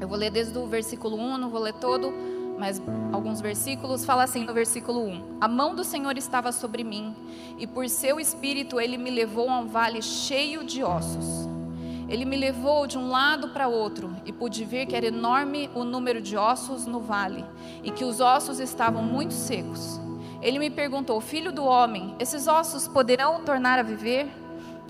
Eu 0.01 0.09
vou 0.09 0.17
ler 0.17 0.31
desde 0.31 0.57
o 0.57 0.67
versículo 0.67 1.17
1, 1.17 1.37
não 1.37 1.51
vou 1.51 1.61
ler 1.61 1.75
todo, 1.75 2.13
mas 2.59 2.81
alguns 3.13 3.41
versículos. 3.41 4.05
Fala 4.05 4.23
assim 4.23 4.45
no 4.45 4.55
versículo 4.55 5.01
1: 5.01 5.39
A 5.41 5.49
mão 5.49 5.75
do 5.75 5.85
Senhor 5.85 6.17
estava 6.17 6.53
sobre 6.53 6.85
mim, 6.85 7.15
e 7.59 7.67
por 7.67 7.89
seu 7.89 8.21
espírito 8.21 8.81
ele 8.81 8.97
me 8.97 9.11
levou 9.11 9.51
a 9.51 9.59
um 9.59 9.67
vale 9.67 10.01
cheio 10.01 10.65
de 10.65 10.83
ossos. 10.83 11.50
Ele 12.11 12.25
me 12.25 12.37
levou 12.37 12.89
de 12.89 12.99
um 12.99 13.09
lado 13.09 13.51
para 13.51 13.69
outro 13.69 14.15
e 14.27 14.33
pude 14.33 14.65
ver 14.65 14.87
que 14.87 14.97
era 14.97 15.07
enorme 15.07 15.71
o 15.77 15.85
número 15.85 16.21
de 16.21 16.37
ossos 16.37 16.85
no 16.85 16.99
vale 16.99 17.45
e 17.85 17.93
que 17.93 18.05
os 18.05 18.21
ossos 18.21 18.59
estavam 18.59 19.01
muito 19.01 19.33
secos. 19.33 20.01
Ele 20.43 20.59
me 20.59 20.71
perguntou: 20.71 21.21
Filho 21.21 21.53
do 21.53 21.65
homem, 21.65 22.17
esses 22.19 22.49
ossos 22.49 22.89
poderão 22.89 23.45
tornar 23.45 23.79
a 23.79 23.85
viver? 23.85 24.29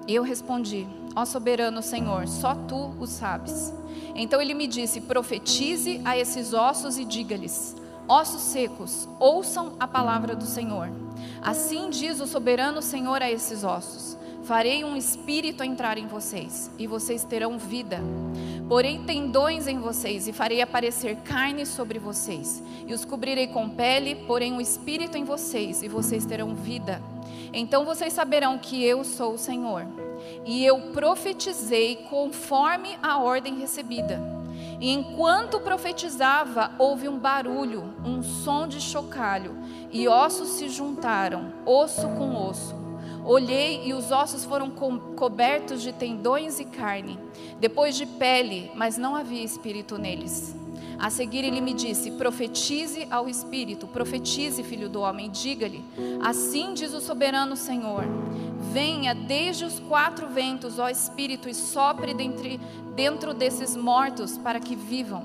E 0.08 0.14
eu 0.14 0.22
respondi: 0.22 0.88
Ó 1.14 1.26
soberano 1.26 1.82
Senhor, 1.82 2.26
só 2.26 2.54
tu 2.54 2.94
o 2.98 3.06
sabes. 3.06 3.74
Então 4.14 4.40
ele 4.40 4.54
me 4.54 4.66
disse: 4.66 5.02
Profetize 5.02 6.00
a 6.06 6.16
esses 6.16 6.54
ossos 6.54 6.96
e 6.96 7.04
diga-lhes: 7.04 7.76
Ossos 8.08 8.40
secos, 8.40 9.06
ouçam 9.18 9.74
a 9.78 9.86
palavra 9.86 10.34
do 10.34 10.46
Senhor. 10.46 10.88
Assim 11.42 11.90
diz 11.90 12.18
o 12.18 12.26
soberano 12.26 12.80
Senhor 12.80 13.20
a 13.20 13.30
esses 13.30 13.62
ossos: 13.62 14.09
Farei 14.50 14.82
um 14.82 14.96
espírito 14.96 15.62
entrar 15.62 15.96
em 15.96 16.08
vocês, 16.08 16.72
e 16.76 16.84
vocês 16.84 17.22
terão 17.22 17.56
vida. 17.56 18.00
Porei 18.68 18.98
tendões 18.98 19.68
em 19.68 19.78
vocês, 19.78 20.26
e 20.26 20.32
farei 20.32 20.60
aparecer 20.60 21.14
carne 21.18 21.64
sobre 21.64 22.00
vocês. 22.00 22.60
E 22.84 22.92
os 22.92 23.04
cobrirei 23.04 23.46
com 23.46 23.68
pele, 23.68 24.16
porém 24.26 24.52
um 24.52 24.60
espírito 24.60 25.16
em 25.16 25.22
vocês, 25.22 25.84
e 25.84 25.88
vocês 25.88 26.26
terão 26.26 26.52
vida. 26.52 27.00
Então 27.52 27.84
vocês 27.84 28.12
saberão 28.12 28.58
que 28.58 28.84
eu 28.84 29.04
sou 29.04 29.34
o 29.34 29.38
Senhor. 29.38 29.86
E 30.44 30.66
eu 30.66 30.90
profetizei 30.90 32.04
conforme 32.10 32.98
a 33.00 33.18
ordem 33.18 33.56
recebida. 33.56 34.20
E 34.80 34.90
enquanto 34.90 35.60
profetizava, 35.60 36.72
houve 36.76 37.08
um 37.08 37.20
barulho, 37.20 37.94
um 38.04 38.20
som 38.20 38.66
de 38.66 38.80
chocalho, 38.80 39.56
e 39.92 40.08
ossos 40.08 40.48
se 40.48 40.68
juntaram, 40.68 41.52
osso 41.64 42.08
com 42.08 42.34
osso. 42.34 42.79
Olhei 43.30 43.82
e 43.84 43.94
os 43.94 44.10
ossos 44.10 44.44
foram 44.44 44.68
co 44.68 44.98
cobertos 45.14 45.82
de 45.82 45.92
tendões 45.92 46.58
e 46.58 46.64
carne, 46.64 47.16
depois 47.60 47.94
de 47.94 48.04
pele, 48.04 48.72
mas 48.74 48.98
não 48.98 49.14
havia 49.14 49.44
espírito 49.44 49.96
neles. 49.96 50.52
A 50.98 51.10
seguir 51.10 51.44
ele 51.44 51.60
me 51.60 51.72
disse: 51.72 52.10
Profetize 52.10 53.06
ao 53.08 53.28
espírito, 53.28 53.86
profetize, 53.86 54.64
filho 54.64 54.88
do 54.88 55.02
homem, 55.02 55.30
diga-lhe: 55.30 55.80
Assim 56.20 56.74
diz 56.74 56.92
o 56.92 57.00
soberano 57.00 57.54
Senhor: 57.54 58.02
Venha 58.72 59.14
desde 59.14 59.64
os 59.64 59.78
quatro 59.78 60.26
ventos, 60.26 60.80
ó 60.80 60.88
espírito, 60.88 61.48
e 61.48 61.54
sopre 61.54 62.12
dentre, 62.12 62.58
dentro 62.96 63.32
desses 63.32 63.76
mortos 63.76 64.36
para 64.38 64.58
que 64.58 64.74
vivam. 64.74 65.22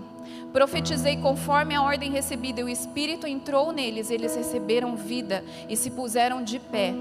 Profetizei 0.53 1.17
conforme 1.17 1.73
a 1.73 1.81
ordem 1.81 2.11
recebida, 2.11 2.61
e 2.61 2.65
o 2.65 2.69
espírito 2.69 3.25
entrou 3.25 3.71
neles, 3.71 4.11
eles 4.11 4.35
receberam 4.35 4.95
vida 4.95 5.43
e 5.67 5.75
se 5.75 5.89
puseram 5.89 6.43
de 6.43 6.59
pé. 6.59 6.93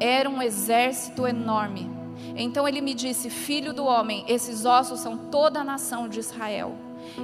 Era 0.00 0.28
um 0.28 0.40
exército 0.40 1.26
enorme. 1.26 1.90
Então 2.34 2.66
ele 2.66 2.80
me 2.80 2.94
disse: 2.94 3.28
Filho 3.28 3.72
do 3.72 3.84
homem, 3.84 4.24
esses 4.26 4.64
ossos 4.64 5.00
são 5.00 5.16
toda 5.16 5.60
a 5.60 5.64
nação 5.64 6.08
de 6.08 6.18
Israel. 6.18 6.74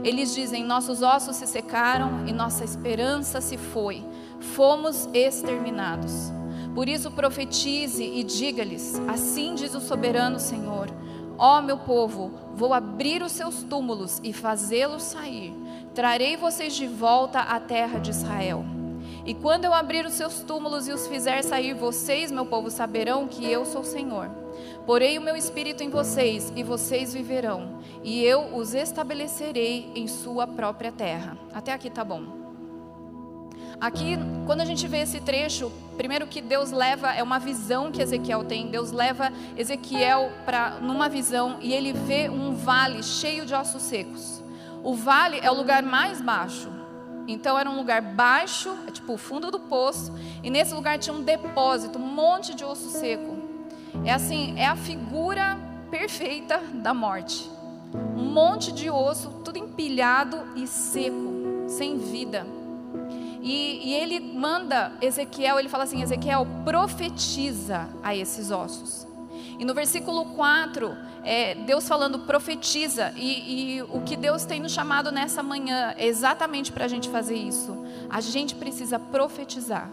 Eles 0.04 0.34
dizem: 0.34 0.64
Nossos 0.64 1.02
ossos 1.02 1.36
se 1.36 1.46
secaram 1.46 2.26
e 2.26 2.32
nossa 2.32 2.64
esperança 2.64 3.40
se 3.40 3.56
foi, 3.56 4.04
fomos 4.40 5.08
exterminados. 5.12 6.32
Por 6.74 6.88
isso 6.88 7.10
profetize 7.10 8.04
e 8.04 8.22
diga-lhes: 8.22 9.00
Assim 9.08 9.54
diz 9.54 9.74
o 9.74 9.80
soberano 9.80 10.38
Senhor: 10.38 10.88
Ó 11.38 11.60
meu 11.60 11.78
povo, 11.78 12.30
vou 12.54 12.74
abrir 12.74 13.22
os 13.22 13.32
seus 13.32 13.62
túmulos 13.62 14.20
e 14.22 14.32
fazê-los 14.32 15.02
sair. 15.02 15.54
Trarei 15.94 16.36
vocês 16.36 16.74
de 16.74 16.86
volta 16.86 17.40
à 17.40 17.58
terra 17.58 17.98
de 17.98 18.10
Israel. 18.10 18.75
E 19.26 19.34
quando 19.34 19.64
eu 19.64 19.74
abrir 19.74 20.06
os 20.06 20.14
seus 20.14 20.40
túmulos 20.40 20.86
e 20.86 20.92
os 20.92 21.08
fizer 21.08 21.42
sair, 21.42 21.74
vocês, 21.74 22.30
meu 22.30 22.46
povo, 22.46 22.70
saberão 22.70 23.26
que 23.26 23.44
eu 23.44 23.64
sou 23.64 23.80
o 23.80 23.84
Senhor. 23.84 24.30
Porei 24.86 25.18
o 25.18 25.20
meu 25.20 25.34
espírito 25.34 25.82
em 25.82 25.90
vocês 25.90 26.52
e 26.54 26.62
vocês 26.62 27.12
viverão, 27.12 27.80
e 28.04 28.22
eu 28.22 28.56
os 28.56 28.72
estabelecerei 28.72 29.90
em 29.96 30.06
sua 30.06 30.46
própria 30.46 30.92
terra. 30.92 31.36
Até 31.52 31.72
aqui 31.72 31.90
tá 31.90 32.04
bom. 32.04 32.46
Aqui, 33.80 34.16
quando 34.46 34.60
a 34.60 34.64
gente 34.64 34.86
vê 34.86 34.98
esse 34.98 35.20
trecho, 35.20 35.70
primeiro 35.96 36.28
que 36.28 36.40
Deus 36.40 36.70
leva 36.70 37.12
é 37.12 37.22
uma 37.22 37.40
visão 37.40 37.90
que 37.90 38.00
Ezequiel 38.00 38.44
tem. 38.44 38.68
Deus 38.68 38.92
leva 38.92 39.30
Ezequiel 39.56 40.30
para 40.46 40.78
numa 40.80 41.08
visão 41.08 41.58
e 41.60 41.74
ele 41.74 41.92
vê 41.92 42.30
um 42.30 42.54
vale 42.54 43.02
cheio 43.02 43.44
de 43.44 43.54
ossos 43.54 43.82
secos. 43.82 44.42
O 44.82 44.94
vale 44.94 45.40
é 45.42 45.50
o 45.50 45.54
lugar 45.54 45.82
mais 45.82 46.22
baixo. 46.22 46.75
Então 47.26 47.58
era 47.58 47.68
um 47.68 47.76
lugar 47.76 48.00
baixo, 48.00 48.76
é 48.86 48.90
tipo 48.90 49.14
o 49.14 49.18
fundo 49.18 49.50
do 49.50 49.58
poço, 49.58 50.12
e 50.42 50.50
nesse 50.50 50.72
lugar 50.74 50.98
tinha 50.98 51.14
um 51.14 51.22
depósito, 51.22 51.98
um 51.98 52.06
monte 52.06 52.54
de 52.54 52.64
osso 52.64 52.90
seco. 52.90 53.36
É 54.04 54.12
assim, 54.12 54.58
é 54.58 54.66
a 54.66 54.76
figura 54.76 55.58
perfeita 55.90 56.58
da 56.74 56.94
morte. 56.94 57.50
Um 58.16 58.24
monte 58.24 58.72
de 58.72 58.90
osso, 58.90 59.30
tudo 59.44 59.58
empilhado 59.58 60.38
e 60.54 60.66
seco, 60.66 61.66
sem 61.68 61.98
vida. 61.98 62.46
E, 63.42 63.90
e, 63.90 63.94
ele 63.94 64.18
manda 64.18 64.92
Ezequiel, 65.00 65.58
ele 65.58 65.68
fala 65.68 65.84
assim: 65.84 66.02
Ezequiel, 66.02 66.46
profetiza 66.64 67.88
a 68.02 68.14
esses 68.14 68.50
ossos. 68.50 69.05
E 69.58 69.64
no 69.64 69.74
versículo 69.74 70.26
4, 70.26 70.96
é, 71.24 71.54
Deus 71.54 71.88
falando 71.88 72.20
profetiza, 72.20 73.12
e, 73.16 73.78
e, 73.78 73.82
o 73.82 74.02
que 74.02 74.16
Deus 74.16 74.44
tem 74.44 74.60
nos 74.60 74.72
chamado 74.72 75.10
nessa 75.10 75.42
manhã 75.42 75.94
é 75.96 76.06
exatamente 76.06 76.70
para 76.70 76.84
a 76.84 76.88
gente 76.88 77.08
fazer 77.08 77.36
isso. 77.36 77.76
A 78.10 78.20
gente 78.20 78.54
precisa 78.54 78.98
profetizar. 78.98 79.90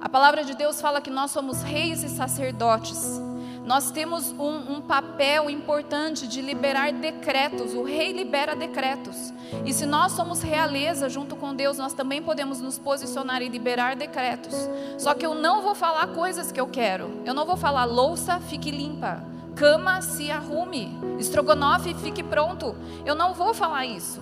A 0.00 0.08
palavra 0.08 0.44
de 0.44 0.54
Deus 0.54 0.80
fala 0.80 1.00
que 1.00 1.10
nós 1.10 1.30
somos 1.30 1.62
reis 1.62 2.02
e 2.02 2.08
sacerdotes. 2.08 3.20
Nós 3.64 3.90
temos 3.90 4.30
um, 4.32 4.74
um, 4.74 4.80
papel 4.82 5.48
importante 5.48 6.28
de 6.28 6.42
liberar 6.42 6.92
decretos. 6.92 7.72
O 7.72 7.82
rei 7.82 8.12
libera 8.12 8.54
decretos. 8.54 9.32
E 9.64 9.72
se 9.72 9.86
nós 9.86 10.12
somos 10.12 10.42
realeza 10.42 11.08
junto 11.08 11.34
com 11.34 11.54
Deus, 11.54 11.78
nós 11.78 11.94
também 11.94 12.22
podemos 12.22 12.60
nos 12.60 12.78
posicionar 12.78 13.40
e 13.40 13.48
liberar 13.48 13.96
decretos. 13.96 14.54
Só 14.98 15.14
que 15.14 15.24
eu 15.24 15.34
não 15.34 15.62
vou 15.62 15.74
falar 15.74 16.08
coisas 16.08 16.52
que 16.52 16.60
eu 16.60 16.66
quero. 16.66 17.22
Eu 17.24 17.32
não 17.32 17.46
vou 17.46 17.56
falar 17.56 17.84
louça, 17.84 18.38
fique 18.38 18.70
limpa. 18.70 19.24
Cama, 19.56 20.02
se 20.02 20.30
arrume. 20.30 20.98
Estrogonofe, 21.18 21.94
fique 21.94 22.22
pronto. 22.22 22.76
Eu 23.06 23.14
não 23.14 23.32
vou 23.32 23.54
falar 23.54 23.86
isso. 23.86 24.20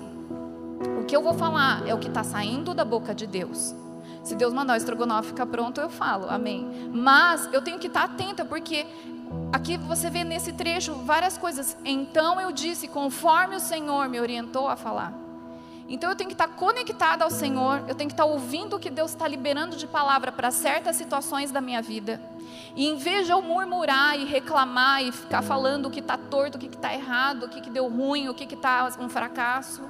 O 1.00 1.04
que 1.04 1.16
eu 1.16 1.22
vou 1.22 1.34
falar 1.34 1.86
é 1.88 1.92
o 1.92 1.98
que 1.98 2.08
está 2.08 2.22
saindo 2.22 2.74
da 2.74 2.84
boca 2.84 3.12
de 3.12 3.26
Deus. 3.26 3.74
Se 4.22 4.36
Deus 4.36 4.52
mandar 4.52 4.74
o 4.74 4.76
estrogonofe 4.76 5.28
ficar 5.28 5.46
pronto, 5.46 5.80
eu 5.80 5.90
falo, 5.90 6.26
amém. 6.30 6.90
Mas 6.92 7.48
eu 7.52 7.60
tenho 7.60 7.78
que 7.78 7.88
estar 7.88 8.04
atenta, 8.04 8.44
porque 8.44 8.86
aqui 9.52 9.76
você 9.76 10.10
vê 10.10 10.24
nesse 10.24 10.52
trecho 10.52 10.94
várias 10.94 11.38
coisas. 11.38 11.76
Então 11.84 12.40
eu 12.40 12.50
disse, 12.50 12.88
conforme 12.88 13.56
o 13.56 13.60
Senhor 13.60 14.08
me 14.08 14.20
orientou 14.20 14.68
a 14.68 14.76
falar. 14.76 15.12
Então 15.88 16.08
eu 16.08 16.16
tenho 16.16 16.28
que 16.28 16.34
estar 16.34 16.48
conectada 16.48 17.22
ao 17.22 17.30
Senhor, 17.30 17.84
eu 17.86 17.94
tenho 17.94 18.08
que 18.08 18.14
estar 18.14 18.24
ouvindo 18.24 18.76
o 18.76 18.78
que 18.78 18.88
Deus 18.88 19.10
está 19.10 19.28
liberando 19.28 19.76
de 19.76 19.86
palavra 19.86 20.32
para 20.32 20.50
certas 20.50 20.96
situações 20.96 21.50
da 21.50 21.60
minha 21.60 21.82
vida. 21.82 22.20
E 22.74 22.86
em 22.86 22.96
vez 22.96 23.26
de 23.26 23.32
eu 23.32 23.42
murmurar 23.42 24.18
e 24.18 24.24
reclamar 24.24 25.04
e 25.04 25.12
ficar 25.12 25.42
falando 25.42 25.86
o 25.86 25.90
que 25.90 26.00
está 26.00 26.16
torto, 26.16 26.56
o 26.56 26.60
que 26.60 26.66
está 26.66 26.94
errado, 26.94 27.44
o 27.44 27.48
que, 27.48 27.60
que 27.60 27.68
deu 27.68 27.88
ruim, 27.88 28.28
o 28.28 28.34
que 28.34 28.52
está 28.54 28.90
um 28.98 29.08
fracasso, 29.08 29.82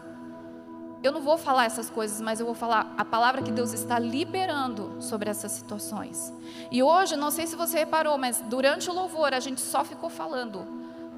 eu 1.02 1.10
não 1.10 1.20
vou 1.20 1.36
falar 1.36 1.64
essas 1.64 1.90
coisas, 1.90 2.20
mas 2.20 2.38
eu 2.38 2.46
vou 2.46 2.54
falar 2.54 2.94
a 2.96 3.04
palavra 3.04 3.42
que 3.42 3.50
Deus 3.50 3.72
está 3.72 3.98
liberando 3.98 4.96
sobre 5.00 5.28
essas 5.28 5.50
situações. 5.52 6.32
E 6.70 6.82
hoje, 6.82 7.16
não 7.16 7.30
sei 7.30 7.46
se 7.46 7.56
você 7.56 7.78
reparou, 7.78 8.16
mas 8.16 8.42
durante 8.46 8.88
o 8.88 8.92
louvor 8.92 9.34
a 9.34 9.40
gente 9.40 9.60
só 9.60 9.84
ficou 9.84 10.08
falando 10.08 10.64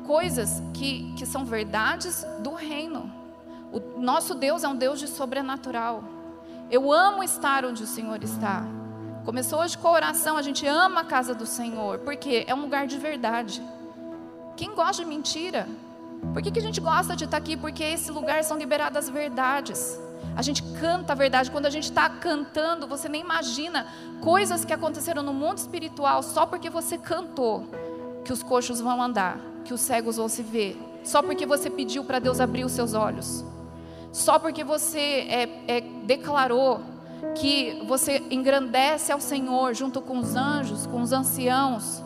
coisas 0.06 0.62
que, 0.72 1.12
que 1.16 1.26
são 1.26 1.44
verdades 1.44 2.26
do 2.40 2.54
reino. 2.54 3.12
O 3.72 4.00
nosso 4.00 4.34
Deus 4.34 4.64
é 4.64 4.68
um 4.68 4.76
Deus 4.76 4.98
de 5.00 5.06
sobrenatural. 5.06 6.04
Eu 6.70 6.90
amo 6.92 7.22
estar 7.22 7.64
onde 7.64 7.82
o 7.82 7.86
Senhor 7.86 8.22
está. 8.22 8.64
Começou 9.24 9.60
hoje 9.60 9.76
com 9.76 9.88
a 9.88 9.92
oração, 9.92 10.36
a 10.36 10.42
gente 10.42 10.66
ama 10.66 11.00
a 11.00 11.04
casa 11.04 11.34
do 11.34 11.46
Senhor, 11.46 11.98
porque 11.98 12.44
é 12.46 12.54
um 12.54 12.62
lugar 12.62 12.86
de 12.86 12.98
verdade. 12.98 13.62
Quem 14.56 14.74
gosta 14.74 15.02
de 15.02 15.08
mentira? 15.08 15.66
Por 16.32 16.42
que, 16.42 16.50
que 16.50 16.58
a 16.58 16.62
gente 16.62 16.80
gosta 16.80 17.14
de 17.14 17.24
estar 17.24 17.36
aqui? 17.36 17.56
Porque 17.56 17.82
esse 17.82 18.10
lugar 18.10 18.42
são 18.44 18.56
liberadas 18.56 19.08
verdades. 19.08 19.98
A 20.36 20.42
gente 20.42 20.62
canta 20.80 21.12
a 21.12 21.16
verdade. 21.16 21.50
Quando 21.50 21.66
a 21.66 21.70
gente 21.70 21.84
está 21.84 22.08
cantando, 22.08 22.86
você 22.86 23.08
nem 23.08 23.20
imagina 23.20 23.86
coisas 24.20 24.64
que 24.64 24.72
aconteceram 24.72 25.22
no 25.22 25.32
mundo 25.32 25.58
espiritual 25.58 26.22
só 26.22 26.46
porque 26.46 26.68
você 26.68 26.98
cantou. 26.98 27.68
Que 28.24 28.32
os 28.32 28.42
coxos 28.42 28.80
vão 28.80 29.02
andar, 29.02 29.38
que 29.64 29.74
os 29.74 29.80
cegos 29.80 30.16
vão 30.16 30.28
se 30.28 30.42
ver. 30.42 30.80
Só 31.04 31.22
porque 31.22 31.44
você 31.44 31.68
pediu 31.68 32.04
para 32.04 32.18
Deus 32.18 32.40
abrir 32.40 32.64
os 32.64 32.72
seus 32.72 32.94
olhos. 32.94 33.44
Só 34.10 34.38
porque 34.38 34.64
você 34.64 35.26
é, 35.28 35.48
é, 35.68 35.80
declarou 36.04 36.80
que 37.34 37.82
você 37.86 38.22
engrandece 38.30 39.12
ao 39.12 39.20
Senhor 39.20 39.74
junto 39.74 40.00
com 40.00 40.18
os 40.18 40.34
anjos, 40.34 40.86
com 40.86 41.02
os 41.02 41.12
anciãos. 41.12 42.02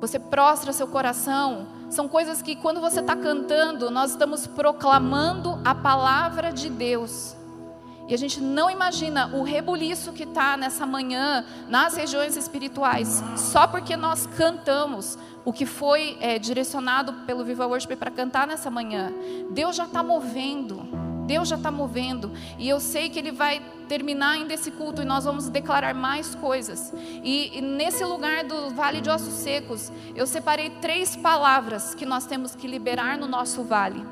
Você 0.00 0.18
prostra 0.18 0.72
seu 0.72 0.86
coração 0.86 1.66
São 1.94 2.08
coisas 2.08 2.42
que, 2.42 2.56
quando 2.56 2.80
você 2.80 2.98
está 2.98 3.14
cantando, 3.14 3.88
nós 3.88 4.10
estamos 4.10 4.48
proclamando 4.48 5.60
a 5.64 5.76
palavra 5.76 6.52
de 6.52 6.68
Deus. 6.68 7.36
E 8.08 8.14
a 8.14 8.18
gente 8.18 8.40
não 8.40 8.68
imagina 8.68 9.30
o 9.32 9.44
rebuliço 9.44 10.12
que 10.12 10.24
está 10.24 10.56
nessa 10.56 10.84
manhã 10.84 11.44
nas 11.68 11.94
regiões 11.94 12.36
espirituais, 12.36 13.22
só 13.36 13.68
porque 13.68 13.96
nós 13.96 14.26
cantamos 14.26 15.16
o 15.44 15.52
que 15.52 15.64
foi 15.64 16.18
é, 16.20 16.36
direcionado 16.36 17.12
pelo 17.26 17.44
Viva 17.44 17.64
Worship 17.64 17.94
para 17.94 18.10
cantar 18.10 18.44
nessa 18.44 18.68
manhã. 18.68 19.12
Deus 19.52 19.76
já 19.76 19.84
está 19.84 20.02
movendo. 20.02 21.03
Deus 21.26 21.48
já 21.48 21.56
está 21.56 21.70
movendo 21.70 22.32
e 22.58 22.68
eu 22.68 22.80
sei 22.80 23.08
que 23.08 23.18
Ele 23.18 23.32
vai 23.32 23.62
terminar 23.88 24.30
ainda 24.32 24.54
esse 24.54 24.70
culto 24.70 25.02
e 25.02 25.04
nós 25.04 25.24
vamos 25.24 25.48
declarar 25.48 25.94
mais 25.94 26.34
coisas. 26.34 26.92
E, 27.22 27.58
e, 27.58 27.60
nesse 27.60 28.04
lugar 28.04 28.44
do 28.44 28.70
Vale 28.70 29.00
de 29.00 29.10
Ossos 29.10 29.34
Secos, 29.34 29.92
eu 30.14 30.26
separei 30.26 30.70
três 30.70 31.16
palavras 31.16 31.94
que 31.94 32.06
nós 32.06 32.26
temos 32.26 32.54
que 32.54 32.66
liberar 32.66 33.18
no 33.18 33.26
nosso 33.26 33.62
vale. 33.62 34.04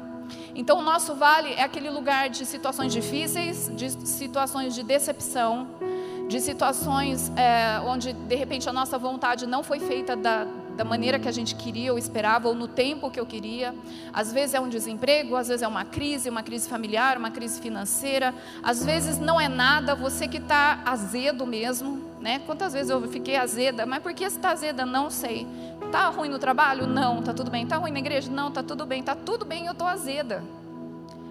Então, 0.55 0.79
o 0.79 0.83
nosso 0.83 1.15
vale 1.15 1.53
é 1.55 1.63
aquele 1.63 1.91
lugar 1.91 2.29
de 2.29 2.45
situações 2.45 2.93
difíceis, 2.93 3.71
de 3.75 3.91
situações 4.07 4.75
de 4.75 4.83
decepção, 4.83 5.69
de 6.29 6.41
situações 6.41 7.31
é, 7.37 7.81
onde 7.81 8.13
de 8.13 8.35
repente 8.35 8.69
a 8.69 8.73
nossa 8.73 8.99
vontade 8.99 9.47
não 9.47 9.63
foi 9.63 9.81
feita 9.81 10.17
da, 10.17 10.47
da 10.77 10.85
maneira 10.85 11.19
que 11.19 11.29
a 11.29 11.33
gente 11.33 11.55
queria 11.55 11.93
ou 11.93 11.99
esperava, 11.99 12.49
ou 12.49 12.55
no 12.55 12.67
tempo 12.67 13.11
que 13.11 13.21
eu 13.21 13.27
queria. 13.27 13.75
Às 14.13 14.33
vezes 14.33 14.55
é 14.55 14.61
um 14.61 14.69
desemprego, 14.69 15.37
às 15.37 15.49
vezes 15.49 15.63
é 15.63 15.69
uma 15.69 15.85
crise, 15.85 16.29
uma 16.29 16.43
crise 16.43 16.69
familiar, 16.69 17.19
uma 17.19 17.31
crise 17.31 17.61
financeira. 17.61 18.35
Às 18.63 18.85
vezes 18.85 19.19
não 19.19 19.41
é 19.41 19.49
nada, 19.49 19.95
você 19.95 20.27
que 20.27 20.39
está 20.39 20.83
azedo 20.85 21.47
mesmo. 21.47 22.11
Né? 22.21 22.41
Quantas 22.47 22.73
vezes 22.73 22.91
eu 22.91 23.03
fiquei 23.09 23.37
azeda? 23.37 23.85
Mas 23.85 24.03
por 24.03 24.15
que 24.15 24.29
você 24.29 24.37
está 24.37 24.51
azeda? 24.51 24.87
Não 24.87 25.11
sei. 25.11 25.47
Está 25.85 26.09
ruim 26.09 26.29
no 26.29 26.39
trabalho? 26.39 26.87
Não, 26.87 27.19
está 27.19 27.35
tudo 27.35 27.51
bem. 27.51 27.65
Está 27.65 27.77
ruim 27.77 27.91
na 27.91 27.99
igreja? 27.99 28.31
Não, 28.31 28.49
está 28.49 28.63
tudo 28.63 28.87
bem. 28.87 29.01
Está 29.01 29.15
tudo 29.15 29.45
bem, 29.45 29.67
eu 29.67 29.73
estou 29.73 29.87
azeda. 29.87 30.43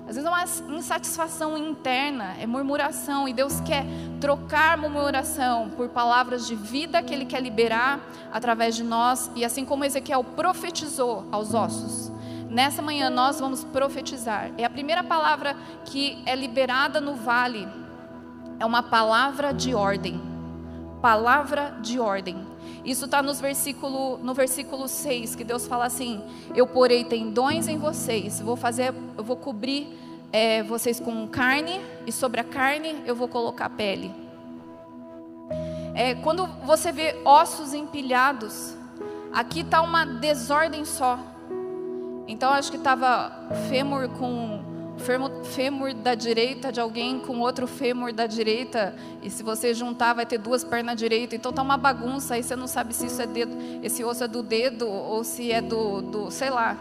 Às 0.08 0.16
vezes 0.16 0.26
é 0.26 0.30
uma 0.30 0.78
insatisfação 0.78 1.58
interna, 1.58 2.36
é 2.40 2.46
murmuração, 2.46 3.28
e 3.28 3.34
Deus 3.34 3.62
quer 3.62 3.86
trocar 4.20 4.78
murmuração 4.78 5.70
por 5.70 5.90
palavras 5.90 6.46
de 6.48 6.56
vida 6.56 7.02
que 7.02 7.14
Ele 7.14 7.26
quer 7.26 7.42
liberar 7.42 8.00
através 8.32 8.76
de 8.76 8.84
nós, 8.84 9.32
e 9.36 9.46
assim 9.46 9.64
como 9.64 9.86
Ezequiel 9.86 10.24
profetizou 10.24 11.26
aos 11.32 11.54
ossos. 11.54 12.12
Nessa 12.50 12.82
manhã 12.82 13.10
nós 13.10 13.40
vamos 13.40 13.64
profetizar. 13.64 14.52
É 14.58 14.66
a 14.66 14.70
primeira 14.70 15.02
palavra 15.04 15.56
que 15.86 16.22
é 16.26 16.36
liberada 16.36 17.00
no 17.00 17.16
vale. 17.16 17.66
É 18.60 18.66
uma 18.66 18.84
palavra 18.84 19.54
de 19.54 19.74
ordem. 19.74 20.22
Palavra 21.02 21.78
de 21.82 21.98
ordem. 21.98 22.51
Isso 22.84 23.06
está 23.06 23.22
no 23.22 23.34
versículo, 23.34 24.18
no 24.18 24.34
versículo 24.34 24.88
6, 24.88 25.36
que 25.36 25.44
Deus 25.44 25.68
fala 25.68 25.86
assim: 25.86 26.22
Eu 26.56 26.66
porei 26.66 27.04
tendões 27.04 27.68
em 27.68 27.78
vocês, 27.78 28.40
vou 28.40 28.56
fazer, 28.56 28.94
eu 29.18 29.24
vou 29.24 29.36
cobrir 29.36 29.88
é, 30.32 30.64
vocês 30.64 31.00
com 31.00 31.28
carne, 31.28 31.80
e 32.08 32.12
sobre 32.12 32.42
a 32.42 32.44
carne 32.44 32.96
eu 33.06 33.16
vou 33.16 33.28
colocar 33.28 33.70
pele. 33.70 34.12
É, 35.94 36.16
quando 36.16 36.48
você 36.66 36.92
vê 36.92 37.16
ossos 37.26 37.74
empilhados, 37.74 38.76
aqui 39.32 39.60
está 39.62 39.82
uma 39.82 40.06
desordem 40.06 40.86
só. 40.86 41.20
Então 42.28 42.52
acho 42.52 42.72
que 42.72 42.78
estava 42.78 43.50
fêmur 43.70 44.08
com 44.10 44.71
fêmur, 45.02 45.94
da 45.94 46.16
direita 46.16 46.72
de 46.72 46.80
alguém 46.80 47.20
com 47.20 47.40
outro 47.40 47.68
fêmur 47.68 48.14
da 48.14 48.26
direita, 48.26 48.96
e 49.22 49.30
se 49.30 49.44
você 49.44 49.74
juntar 49.74 50.14
vai 50.14 50.26
ter 50.26 50.38
duas 50.38 50.64
pernas 50.64 50.96
direitas, 50.96 51.38
então 51.38 51.52
tá 51.52 51.62
uma 51.62 51.78
bagunça, 51.78 52.36
aí 52.36 52.44
você 52.44 52.56
não 52.56 52.68
sabe 52.68 52.94
se 52.94 53.08
isso 53.08 53.22
é 53.22 53.28
dedo, 53.28 53.56
esse 53.84 54.04
osso 54.04 54.24
é 54.24 54.28
do 54.28 54.42
dedo 54.42 54.88
ou 54.88 55.24
se 55.24 55.52
é 55.52 55.62
do, 55.62 56.02
do 56.02 56.32
sei 56.32 56.50
lá. 56.50 56.78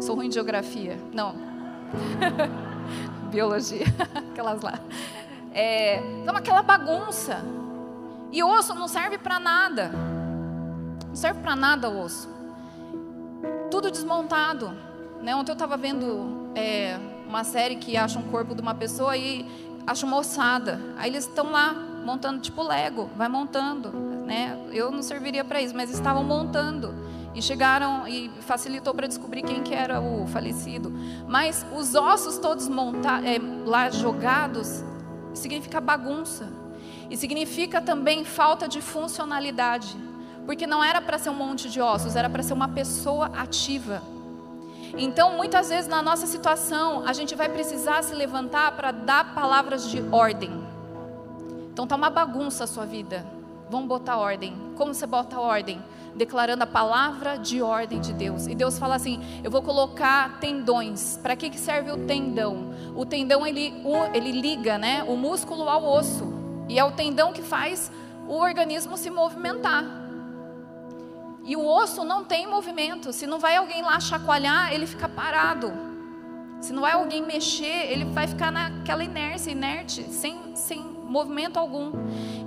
Sou 0.00 0.16
ruim 0.16 0.28
de 0.28 0.34
geografia. 0.34 0.98
Não. 1.12 1.36
Biologia, 3.30 3.86
aquelas 4.32 4.60
lá. 4.60 4.80
É, 5.52 5.98
então 6.22 6.36
aquela 6.36 6.62
bagunça. 6.62 7.38
E 8.32 8.42
osso 8.42 8.74
não 8.74 8.88
serve 8.88 9.18
para 9.18 9.38
nada. 9.38 9.92
Não 11.06 11.14
serve 11.14 11.40
para 11.40 11.54
nada 11.54 11.88
o 11.88 12.00
osso. 12.00 12.28
Tudo 13.70 13.90
desmontado. 13.90 14.72
Né? 15.22 15.34
Ontem 15.34 15.52
eu 15.52 15.54
estava 15.54 15.76
vendo 15.76 16.50
é, 16.54 16.98
uma 17.34 17.42
série 17.42 17.74
que 17.74 17.96
acha 17.96 18.16
um 18.16 18.22
corpo 18.22 18.54
de 18.54 18.62
uma 18.62 18.76
pessoa 18.76 19.16
e 19.16 19.44
acha 19.84 20.06
uma 20.06 20.18
ossada. 20.18 20.80
Aí 20.96 21.10
eles 21.10 21.24
estão 21.24 21.50
lá 21.50 21.72
montando 22.04 22.40
tipo 22.40 22.62
Lego, 22.62 23.10
vai 23.16 23.28
montando, 23.28 23.90
né? 24.24 24.56
Eu 24.70 24.92
não 24.92 25.02
serviria 25.02 25.44
para 25.44 25.60
isso, 25.60 25.74
mas 25.74 25.90
estavam 25.90 26.22
montando 26.22 26.94
e 27.34 27.42
chegaram 27.42 28.06
e 28.06 28.30
facilitou 28.42 28.94
para 28.94 29.08
descobrir 29.08 29.42
quem 29.42 29.64
que 29.64 29.74
era 29.74 30.00
o 30.00 30.28
falecido. 30.28 30.92
Mas 31.26 31.66
os 31.76 31.96
ossos 31.96 32.38
todos 32.38 32.68
montados, 32.68 33.28
é, 33.28 33.40
lá 33.66 33.90
jogados 33.90 34.84
significa 35.34 35.80
bagunça 35.80 36.48
e 37.10 37.16
significa 37.16 37.80
também 37.80 38.24
falta 38.24 38.68
de 38.68 38.80
funcionalidade, 38.80 39.96
porque 40.46 40.68
não 40.68 40.84
era 40.84 41.00
para 41.00 41.18
ser 41.18 41.30
um 41.30 41.34
monte 41.34 41.68
de 41.68 41.80
ossos, 41.80 42.14
era 42.14 42.30
para 42.30 42.44
ser 42.44 42.52
uma 42.52 42.68
pessoa 42.68 43.26
ativa. 43.36 44.13
Então, 44.96 45.36
muitas 45.36 45.68
vezes 45.68 45.88
na 45.88 46.00
nossa 46.00 46.26
situação, 46.26 47.04
a 47.06 47.12
gente 47.12 47.34
vai 47.34 47.48
precisar 47.48 48.02
se 48.02 48.14
levantar 48.14 48.72
para 48.72 48.92
dar 48.92 49.34
palavras 49.34 49.88
de 49.88 50.02
ordem. 50.12 50.52
Então, 51.72 51.86
tá 51.86 51.96
uma 51.96 52.10
bagunça 52.10 52.64
a 52.64 52.66
sua 52.66 52.86
vida. 52.86 53.26
Vamos 53.68 53.88
botar 53.88 54.18
ordem. 54.18 54.56
Como 54.76 54.94
você 54.94 55.06
bota 55.06 55.40
ordem? 55.40 55.82
Declarando 56.14 56.62
a 56.62 56.66
palavra 56.66 57.36
de 57.36 57.60
ordem 57.60 58.00
de 58.00 58.12
Deus. 58.12 58.46
E 58.46 58.54
Deus 58.54 58.78
fala 58.78 58.94
assim: 58.94 59.20
Eu 59.42 59.50
vou 59.50 59.62
colocar 59.62 60.38
tendões. 60.38 61.18
Para 61.20 61.34
que, 61.34 61.50
que 61.50 61.58
serve 61.58 61.90
o 61.90 62.06
tendão? 62.06 62.72
O 62.94 63.04
tendão 63.04 63.44
ele, 63.44 63.74
ele 64.12 64.30
liga, 64.30 64.78
né, 64.78 65.04
o 65.08 65.16
músculo 65.16 65.68
ao 65.68 65.84
osso. 65.84 66.32
E 66.68 66.78
é 66.78 66.84
o 66.84 66.92
tendão 66.92 67.32
que 67.32 67.42
faz 67.42 67.90
o 68.28 68.34
organismo 68.34 68.96
se 68.96 69.10
movimentar. 69.10 70.03
E 71.44 71.56
o 71.56 71.66
osso 71.66 72.04
não 72.04 72.24
tem 72.24 72.46
movimento. 72.46 73.12
Se 73.12 73.26
não 73.26 73.38
vai 73.38 73.56
alguém 73.56 73.82
lá 73.82 74.00
chacoalhar, 74.00 74.72
ele 74.72 74.86
fica 74.86 75.08
parado. 75.08 75.72
Se 76.60 76.72
não 76.72 76.80
vai 76.80 76.92
alguém 76.92 77.22
mexer, 77.22 77.92
ele 77.92 78.06
vai 78.06 78.26
ficar 78.26 78.50
naquela 78.50 79.04
inércia, 79.04 79.50
inerte, 79.50 80.02
sem, 80.04 80.56
sem 80.56 80.80
movimento 80.82 81.58
algum. 81.58 81.92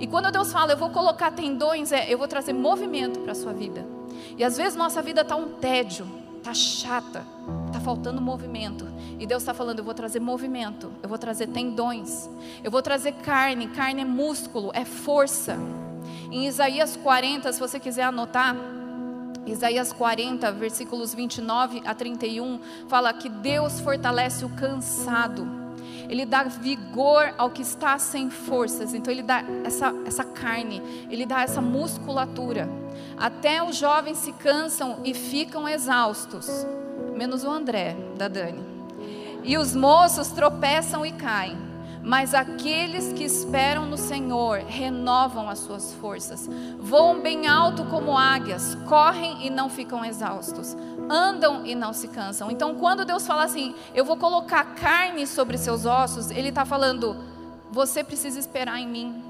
E 0.00 0.06
quando 0.08 0.30
Deus 0.32 0.52
fala, 0.52 0.72
eu 0.72 0.76
vou 0.76 0.90
colocar 0.90 1.30
tendões, 1.30 1.92
é, 1.92 2.12
eu 2.12 2.18
vou 2.18 2.26
trazer 2.26 2.52
movimento 2.52 3.20
para 3.20 3.30
a 3.30 3.34
sua 3.36 3.52
vida. 3.52 3.86
E 4.36 4.42
às 4.42 4.56
vezes 4.56 4.76
nossa 4.76 5.00
vida 5.00 5.20
está 5.20 5.36
um 5.36 5.50
tédio, 5.54 6.04
está 6.36 6.52
chata, 6.52 7.24
está 7.68 7.78
faltando 7.78 8.20
movimento. 8.20 8.88
E 9.20 9.26
Deus 9.26 9.42
está 9.42 9.54
falando, 9.54 9.78
eu 9.78 9.84
vou 9.84 9.94
trazer 9.94 10.18
movimento, 10.18 10.90
eu 11.00 11.08
vou 11.08 11.18
trazer 11.18 11.46
tendões, 11.46 12.28
eu 12.62 12.70
vou 12.70 12.82
trazer 12.82 13.12
carne, 13.12 13.68
carne 13.68 14.02
é 14.02 14.04
músculo, 14.04 14.72
é 14.74 14.84
força. 14.84 15.56
Em 16.30 16.46
Isaías 16.46 16.96
40, 16.96 17.52
se 17.52 17.60
você 17.60 17.78
quiser 17.78 18.02
anotar, 18.02 18.56
Isaías 19.50 19.92
40, 19.92 20.50
versículos 20.52 21.14
29 21.14 21.82
a 21.84 21.94
31, 21.94 22.60
fala 22.88 23.12
que 23.12 23.28
Deus 23.28 23.80
fortalece 23.80 24.44
o 24.44 24.48
cansado, 24.50 25.46
Ele 26.08 26.24
dá 26.24 26.44
vigor 26.44 27.34
ao 27.38 27.50
que 27.50 27.62
está 27.62 27.98
sem 27.98 28.30
forças, 28.30 28.94
então 28.94 29.12
Ele 29.12 29.22
dá 29.22 29.42
essa, 29.64 29.94
essa 30.06 30.24
carne, 30.24 30.82
Ele 31.10 31.24
dá 31.24 31.42
essa 31.42 31.60
musculatura. 31.60 32.68
Até 33.16 33.62
os 33.62 33.76
jovens 33.76 34.18
se 34.18 34.32
cansam 34.32 35.00
e 35.04 35.14
ficam 35.14 35.68
exaustos, 35.68 36.48
menos 37.14 37.44
o 37.44 37.50
André, 37.50 37.96
da 38.16 38.28
Dani. 38.28 38.64
E 39.44 39.56
os 39.56 39.74
moços 39.74 40.28
tropeçam 40.28 41.04
e 41.06 41.12
caem. 41.12 41.67
Mas 42.08 42.32
aqueles 42.32 43.12
que 43.12 43.22
esperam 43.22 43.84
no 43.84 43.98
Senhor 43.98 44.60
renovam 44.60 45.46
as 45.46 45.58
suas 45.58 45.92
forças, 45.92 46.48
voam 46.80 47.20
bem 47.20 47.46
alto 47.46 47.84
como 47.84 48.16
águias, 48.16 48.74
correm 48.86 49.46
e 49.46 49.50
não 49.50 49.68
ficam 49.68 50.02
exaustos, 50.02 50.74
andam 51.10 51.66
e 51.66 51.74
não 51.74 51.92
se 51.92 52.08
cansam. 52.08 52.50
Então, 52.50 52.76
quando 52.76 53.04
Deus 53.04 53.26
fala 53.26 53.44
assim, 53.44 53.74
eu 53.94 54.06
vou 54.06 54.16
colocar 54.16 54.74
carne 54.74 55.26
sobre 55.26 55.58
seus 55.58 55.84
ossos, 55.84 56.30
Ele 56.30 56.48
está 56.48 56.64
falando, 56.64 57.14
você 57.70 58.02
precisa 58.02 58.38
esperar 58.40 58.80
em 58.80 58.88
mim. 58.88 59.27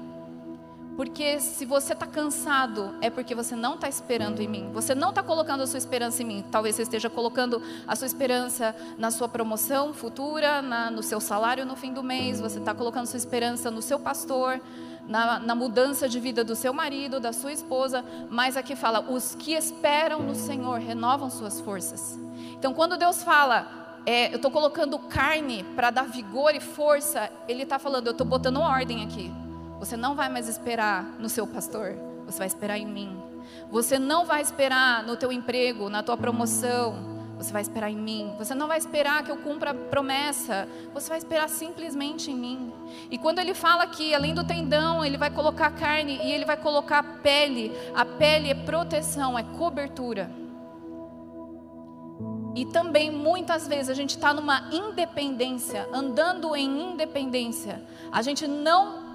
Porque 0.99 1.39
se 1.39 1.63
você 1.63 1.93
está 1.93 2.05
cansado, 2.05 2.93
é 2.99 3.09
porque 3.09 3.33
você 3.33 3.55
não 3.55 3.75
está 3.75 3.87
esperando 3.87 4.41
em 4.41 4.49
mim. 4.49 4.69
Você 4.73 4.93
não 4.93 5.11
está 5.11 5.23
colocando 5.23 5.63
a 5.63 5.65
sua 5.65 5.77
esperança 5.77 6.21
em 6.21 6.25
mim. 6.25 6.45
Talvez 6.51 6.75
você 6.75 6.81
esteja 6.81 7.09
colocando 7.09 7.61
a 7.87 7.95
sua 7.95 8.05
esperança 8.05 8.75
na 8.97 9.09
sua 9.09 9.29
promoção 9.29 9.93
futura, 9.93 10.61
na, 10.61 10.91
no 10.91 11.01
seu 11.01 11.21
salário 11.21 11.65
no 11.65 11.77
fim 11.77 11.93
do 11.93 12.03
mês. 12.03 12.41
Você 12.41 12.59
está 12.59 12.73
colocando 12.73 13.05
sua 13.05 13.15
esperança 13.15 13.71
no 13.71 13.81
seu 13.81 13.97
pastor, 13.97 14.59
na, 15.07 15.39
na 15.39 15.55
mudança 15.55 16.09
de 16.09 16.19
vida 16.19 16.43
do 16.43 16.53
seu 16.53 16.73
marido, 16.73 17.17
da 17.17 17.31
sua 17.31 17.53
esposa. 17.53 18.03
Mas 18.29 18.57
aqui 18.57 18.75
fala: 18.75 18.99
os 18.99 19.35
que 19.35 19.53
esperam 19.53 20.21
no 20.21 20.35
Senhor 20.35 20.79
renovam 20.79 21.29
suas 21.29 21.61
forças. 21.61 22.19
Então, 22.57 22.73
quando 22.73 22.97
Deus 22.97 23.23
fala, 23.23 24.01
é, 24.05 24.33
eu 24.33 24.35
estou 24.35 24.51
colocando 24.51 24.99
carne 24.99 25.63
para 25.77 25.91
dar 25.91 26.09
vigor 26.09 26.53
e 26.53 26.59
força, 26.59 27.31
Ele 27.47 27.63
está 27.63 27.79
falando, 27.79 28.07
eu 28.07 28.11
estou 28.11 28.27
botando 28.27 28.57
ordem 28.57 29.01
aqui. 29.01 29.31
Você 29.79 29.95
não 29.95 30.15
vai 30.15 30.29
mais 30.29 30.47
esperar 30.47 31.03
no 31.17 31.29
seu 31.29 31.47
pastor, 31.47 31.95
você 32.25 32.37
vai 32.37 32.47
esperar 32.47 32.77
em 32.77 32.85
mim. 32.85 33.21
Você 33.71 33.97
não 33.97 34.25
vai 34.25 34.41
esperar 34.41 35.03
no 35.03 35.15
teu 35.15 35.31
emprego, 35.31 35.89
na 35.89 36.03
tua 36.03 36.17
promoção, 36.17 37.19
Você 37.39 37.53
vai 37.53 37.61
esperar 37.61 37.89
em 37.89 37.95
mim. 37.95 38.35
Você 38.37 38.53
não 38.53 38.67
vai 38.67 38.77
esperar 38.77 39.23
que 39.23 39.31
eu 39.31 39.37
cumpra 39.37 39.71
a 39.71 39.73
promessa. 39.73 40.67
Você 40.93 41.07
vai 41.07 41.17
esperar 41.17 41.47
simplesmente 41.47 42.29
em 42.29 42.35
mim. 42.35 42.73
E 43.09 43.17
quando 43.17 43.39
ele 43.39 43.53
fala 43.53 43.87
que 43.87 44.13
além 44.13 44.33
do 44.33 44.43
tendão, 44.43 45.05
ele 45.05 45.17
vai 45.17 45.31
colocar 45.31 45.71
carne 45.71 46.19
e 46.21 46.33
ele 46.33 46.43
vai 46.43 46.57
colocar 46.57 47.01
pele. 47.23 47.71
A 47.95 48.03
pele 48.03 48.49
é 48.49 48.53
proteção, 48.53 49.39
é 49.39 49.43
cobertura. 49.57 50.29
E 52.53 52.65
também 52.65 53.09
muitas 53.09 53.65
vezes 53.69 53.89
a 53.89 53.93
gente 53.93 54.17
está 54.17 54.33
numa 54.33 54.67
independência, 54.73 55.87
andando 55.93 56.53
em 56.57 56.91
independência. 56.91 57.81
A 58.11 58.21
gente 58.21 58.45
não 58.45 59.08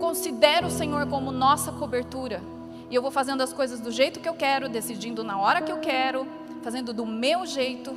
considera 0.00 0.66
o 0.66 0.70
Senhor 0.70 1.06
como 1.06 1.30
nossa 1.30 1.70
cobertura. 1.70 2.42
E 2.90 2.94
eu 2.94 3.02
vou 3.02 3.10
fazendo 3.10 3.42
as 3.42 3.52
coisas 3.52 3.78
do 3.78 3.92
jeito 3.92 4.18
que 4.18 4.28
eu 4.28 4.34
quero, 4.34 4.68
decidindo 4.68 5.22
na 5.22 5.38
hora 5.38 5.62
que 5.62 5.70
eu 5.70 5.78
quero, 5.78 6.26
fazendo 6.62 6.92
do 6.92 7.06
meu 7.06 7.46
jeito. 7.46 7.94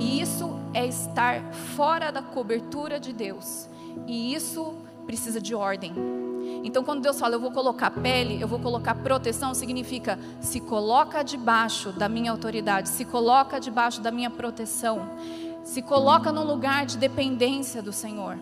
E 0.00 0.20
isso 0.20 0.58
é 0.74 0.84
estar 0.84 1.52
fora 1.76 2.10
da 2.10 2.22
cobertura 2.22 2.98
de 2.98 3.12
Deus. 3.12 3.68
E 4.06 4.34
isso 4.34 4.74
precisa 5.06 5.40
de 5.40 5.54
ordem. 5.54 5.92
Então, 6.64 6.82
quando 6.82 7.02
Deus 7.02 7.20
fala, 7.20 7.36
eu 7.36 7.40
vou 7.40 7.52
colocar 7.52 7.90
pele, 7.90 8.40
eu 8.40 8.48
vou 8.48 8.58
colocar 8.58 8.94
proteção, 8.96 9.54
significa 9.54 10.18
se 10.40 10.58
coloca 10.58 11.22
debaixo 11.22 11.92
da 11.92 12.08
minha 12.08 12.32
autoridade, 12.32 12.88
se 12.88 13.04
coloca 13.04 13.60
debaixo 13.60 14.00
da 14.00 14.10
minha 14.10 14.30
proteção, 14.30 15.08
se 15.62 15.80
coloca 15.82 16.32
num 16.32 16.44
lugar 16.44 16.84
de 16.86 16.98
dependência 16.98 17.80
do 17.80 17.92
Senhor. 17.92 18.36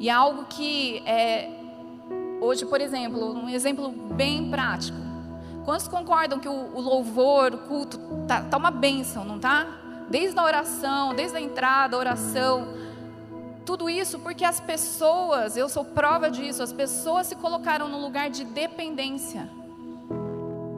E 0.00 0.08
é 0.08 0.12
algo 0.12 0.46
que 0.46 1.02
é, 1.04 1.50
hoje, 2.40 2.64
por 2.64 2.80
exemplo, 2.80 3.34
um 3.34 3.50
exemplo 3.50 3.90
bem 3.90 4.50
prático. 4.50 4.96
Quantos 5.62 5.86
concordam 5.86 6.38
que 6.38 6.48
o, 6.48 6.74
o 6.74 6.80
louvor, 6.80 7.52
o 7.52 7.58
culto, 7.58 7.98
tá, 8.26 8.40
tá 8.40 8.56
uma 8.56 8.70
bênção, 8.70 9.26
não 9.26 9.38
tá? 9.38 9.66
Desde 10.08 10.38
a 10.38 10.42
oração, 10.42 11.14
desde 11.14 11.36
a 11.36 11.40
entrada, 11.40 11.96
a 11.96 11.98
oração, 11.98 12.68
tudo 13.66 13.90
isso 13.90 14.18
porque 14.20 14.42
as 14.42 14.58
pessoas, 14.58 15.54
eu 15.58 15.68
sou 15.68 15.84
prova 15.84 16.30
disso, 16.30 16.62
as 16.62 16.72
pessoas 16.72 17.26
se 17.26 17.36
colocaram 17.36 17.86
no 17.86 18.00
lugar 18.00 18.30
de 18.30 18.42
dependência. 18.42 19.50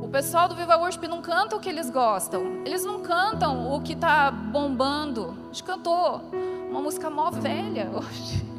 O 0.02 0.08
pessoal 0.08 0.48
do 0.48 0.56
Viva 0.56 0.76
Worship 0.76 1.06
não 1.06 1.22
canta 1.22 1.54
o 1.54 1.60
que 1.60 1.68
eles 1.68 1.88
gostam, 1.90 2.60
eles 2.66 2.84
não 2.84 3.00
cantam 3.02 3.72
o 3.72 3.80
que 3.80 3.92
está 3.92 4.32
bombando. 4.32 5.38
A 5.44 5.46
gente 5.52 5.62
cantou 5.62 6.22
uma 6.68 6.80
música 6.80 7.08
mó 7.08 7.30
velha 7.30 7.88
hoje. 7.94 8.51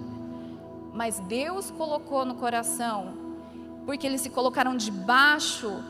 Mas 0.94 1.20
Deus 1.20 1.72
colocou 1.72 2.26
no 2.26 2.36
coração, 2.36 3.14
porque 3.86 4.06
eles 4.06 4.22
se 4.22 4.30
colocaram 4.30 4.78
debaixo 4.78 5.84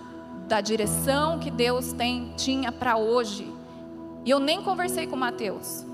da 0.48 0.62
direção 0.62 1.40
que 1.40 1.52
Deus 1.52 1.94
tem, 1.94 2.34
tinha 2.38 2.72
para 2.72 2.98
hoje. 2.98 3.54
E 4.26 4.30
eu 4.30 4.40
nem 4.40 4.64
conversei 4.64 5.06
com 5.06 5.16
Mateus, 5.16 5.86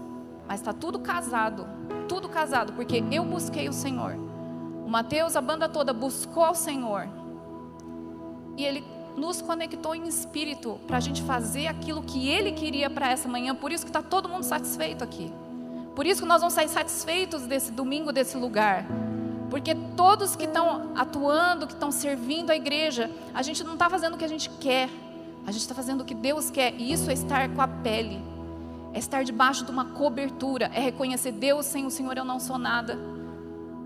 mas 0.48 0.60
está 0.60 0.72
tudo 0.72 1.00
casado 1.00 1.80
tudo 2.10 2.28
casado, 2.28 2.74
porque 2.74 3.04
eu 3.12 3.24
busquei 3.24 3.70
o 3.70 3.74
Senhor. 3.74 4.16
O 4.86 4.90
Mateus, 4.90 5.36
a 5.36 5.42
banda 5.42 5.70
toda 5.70 5.94
buscou 5.94 6.50
o 6.50 6.56
Senhor. 6.56 7.08
E 8.58 8.66
ele 8.66 8.84
nos 9.16 9.42
conectou 9.42 9.94
em 9.94 10.08
espírito 10.08 10.80
para 10.88 10.98
a 10.98 11.00
gente 11.00 11.22
fazer 11.22 11.68
aquilo 11.68 12.02
que 12.02 12.28
ele 12.28 12.52
queria 12.52 12.90
para 12.90 13.12
essa 13.12 13.30
manhã. 13.30 13.54
Por 13.54 13.72
isso 13.72 13.86
que 13.86 13.90
está 13.90 14.02
todo 14.02 14.28
mundo 14.28 14.44
satisfeito 14.44 15.04
aqui. 15.04 15.32
Por 16.00 16.06
isso 16.06 16.22
que 16.22 16.28
nós 16.30 16.40
vamos 16.40 16.54
sair 16.54 16.70
satisfeitos 16.70 17.42
desse 17.46 17.74
domingo, 17.74 18.14
desse 18.14 18.38
lugar. 18.38 18.86
Porque 19.50 19.76
todos 19.98 20.34
que 20.34 20.46
estão 20.46 20.94
atuando, 20.96 21.68
que 21.68 21.74
estão 21.74 21.92
servindo 21.92 22.52
a 22.52 22.56
igreja, 22.56 23.12
a 23.34 23.42
gente 23.42 23.66
não 23.66 23.74
está 23.74 23.90
fazendo 23.90 24.14
o 24.14 24.18
que 24.18 24.24
a 24.24 24.30
gente 24.30 24.50
quer. 24.62 24.88
A 25.46 25.52
gente 25.52 25.64
está 25.64 25.76
fazendo 25.76 26.00
o 26.00 26.06
que 26.06 26.14
Deus 26.14 26.50
quer. 26.50 26.74
E 26.78 26.90
isso 26.94 27.10
é 27.10 27.14
estar 27.14 27.50
com 27.50 27.62
a 27.62 27.68
pele 27.68 28.18
é 28.94 29.00
estar 29.00 29.26
debaixo 29.26 29.66
de 29.66 29.72
uma 29.72 29.84
cobertura, 29.84 30.72
é 30.74 30.80
reconhecer 30.80 31.34
Deus, 31.34 31.66
sem 31.66 31.86
o 31.86 31.92
Senhor 31.92 32.18
eu 32.18 32.24
não 32.24 32.40
sou 32.40 32.58
nada. 32.58 32.98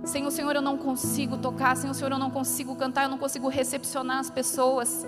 Sem 0.05 0.27
o 0.27 0.29
Senhor 0.29 0.55
eu 0.55 0.61
não 0.61 0.77
consigo 0.77 1.37
tocar, 1.37 1.75
sem 1.75 1.89
o 1.89 1.95
Senhor 1.95 2.11
eu 2.11 2.19
não 2.19 2.29
consigo 2.29 2.75
cantar, 2.75 3.05
eu 3.05 3.09
não 3.09 3.17
consigo 3.17 3.47
recepcionar 3.47 4.19
as 4.19 4.29
pessoas. 4.29 5.03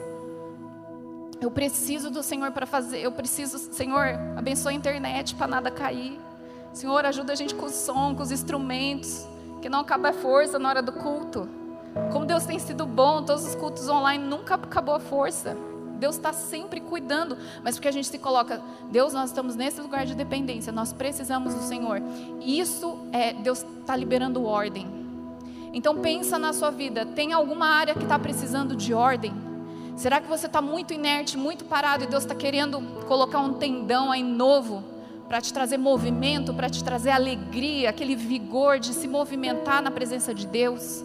Eu 1.40 1.52
preciso 1.52 2.10
do 2.10 2.24
Senhor 2.24 2.52
para 2.52 2.66
fazer, 2.66 2.98
eu 2.98 3.12
preciso, 3.12 3.60
Senhor, 3.60 4.18
abençoe 4.36 4.74
a 4.74 4.76
internet 4.76 5.36
para 5.36 5.46
nada 5.46 5.70
cair. 5.70 6.20
Senhor, 6.76 7.06
ajuda 7.06 7.32
a 7.32 7.36
gente 7.38 7.56
com 7.56 7.68
o 7.68 7.70
som, 7.70 8.14
com 8.14 8.22
os 8.22 8.34
instrumentos, 8.34 9.26
que 9.62 9.70
não 9.70 9.80
acaba 9.80 10.10
a 10.10 10.14
força 10.14 10.60
na 10.60 10.68
hora 10.68 10.82
do 10.82 10.92
culto. 10.92 11.48
Como 12.12 12.26
Deus 12.26 12.44
tem 12.44 12.60
sido 12.60 12.86
bom, 12.86 13.24
todos 13.24 13.46
os 13.48 13.56
cultos 13.56 13.88
online 13.88 14.22
nunca 14.22 14.56
acabou 14.56 14.94
a 14.94 15.00
força. 15.00 15.56
Deus 15.98 16.18
está 16.18 16.34
sempre 16.34 16.82
cuidando, 16.82 17.38
mas 17.64 17.76
porque 17.76 17.88
a 17.88 17.92
gente 17.94 18.10
se 18.10 18.20
coloca, 18.20 18.62
Deus, 18.92 19.14
nós 19.14 19.30
estamos 19.30 19.56
nesse 19.56 19.80
lugar 19.80 20.06
de 20.06 20.16
dependência, 20.16 20.74
nós 20.74 20.92
precisamos 20.92 21.54
do 21.54 21.62
Senhor. 21.62 22.02
Isso 22.42 23.00
é 23.14 23.32
Deus 23.32 23.66
está 23.80 23.96
liberando 23.96 24.44
ordem. 24.44 24.86
Então 25.72 26.00
pensa 26.00 26.38
na 26.38 26.52
sua 26.52 26.72
vida, 26.72 27.06
tem 27.06 27.32
alguma 27.32 27.68
área 27.68 27.94
que 27.94 28.04
está 28.04 28.20
precisando 28.20 28.76
de 28.76 28.94
ordem? 28.94 29.34
Será 29.96 30.20
que 30.20 30.28
você 30.28 30.46
está 30.46 30.62
muito 30.62 30.94
inerte, 30.94 31.38
muito 31.38 31.64
parado 31.64 32.04
e 32.04 32.08
Deus 32.08 32.24
está 32.24 32.36
querendo 32.36 32.82
colocar 33.08 33.40
um 33.40 33.54
tendão 33.54 34.12
aí 34.12 34.22
novo 34.22 34.94
para 35.28 35.42
te 35.42 35.54
trazer 35.54 35.78
movimento, 35.78 36.54
para 36.54 36.70
te 36.70 36.84
trazer 36.84 37.12
alegria, 37.12 37.90
aquele 37.90 38.16
vigor 38.16 38.80
de 38.80 38.94
se 38.94 39.08
movimentar 39.08 39.82
na 39.82 39.92
presença 39.92 40.34
de 40.34 40.46
Deus? 40.46 41.04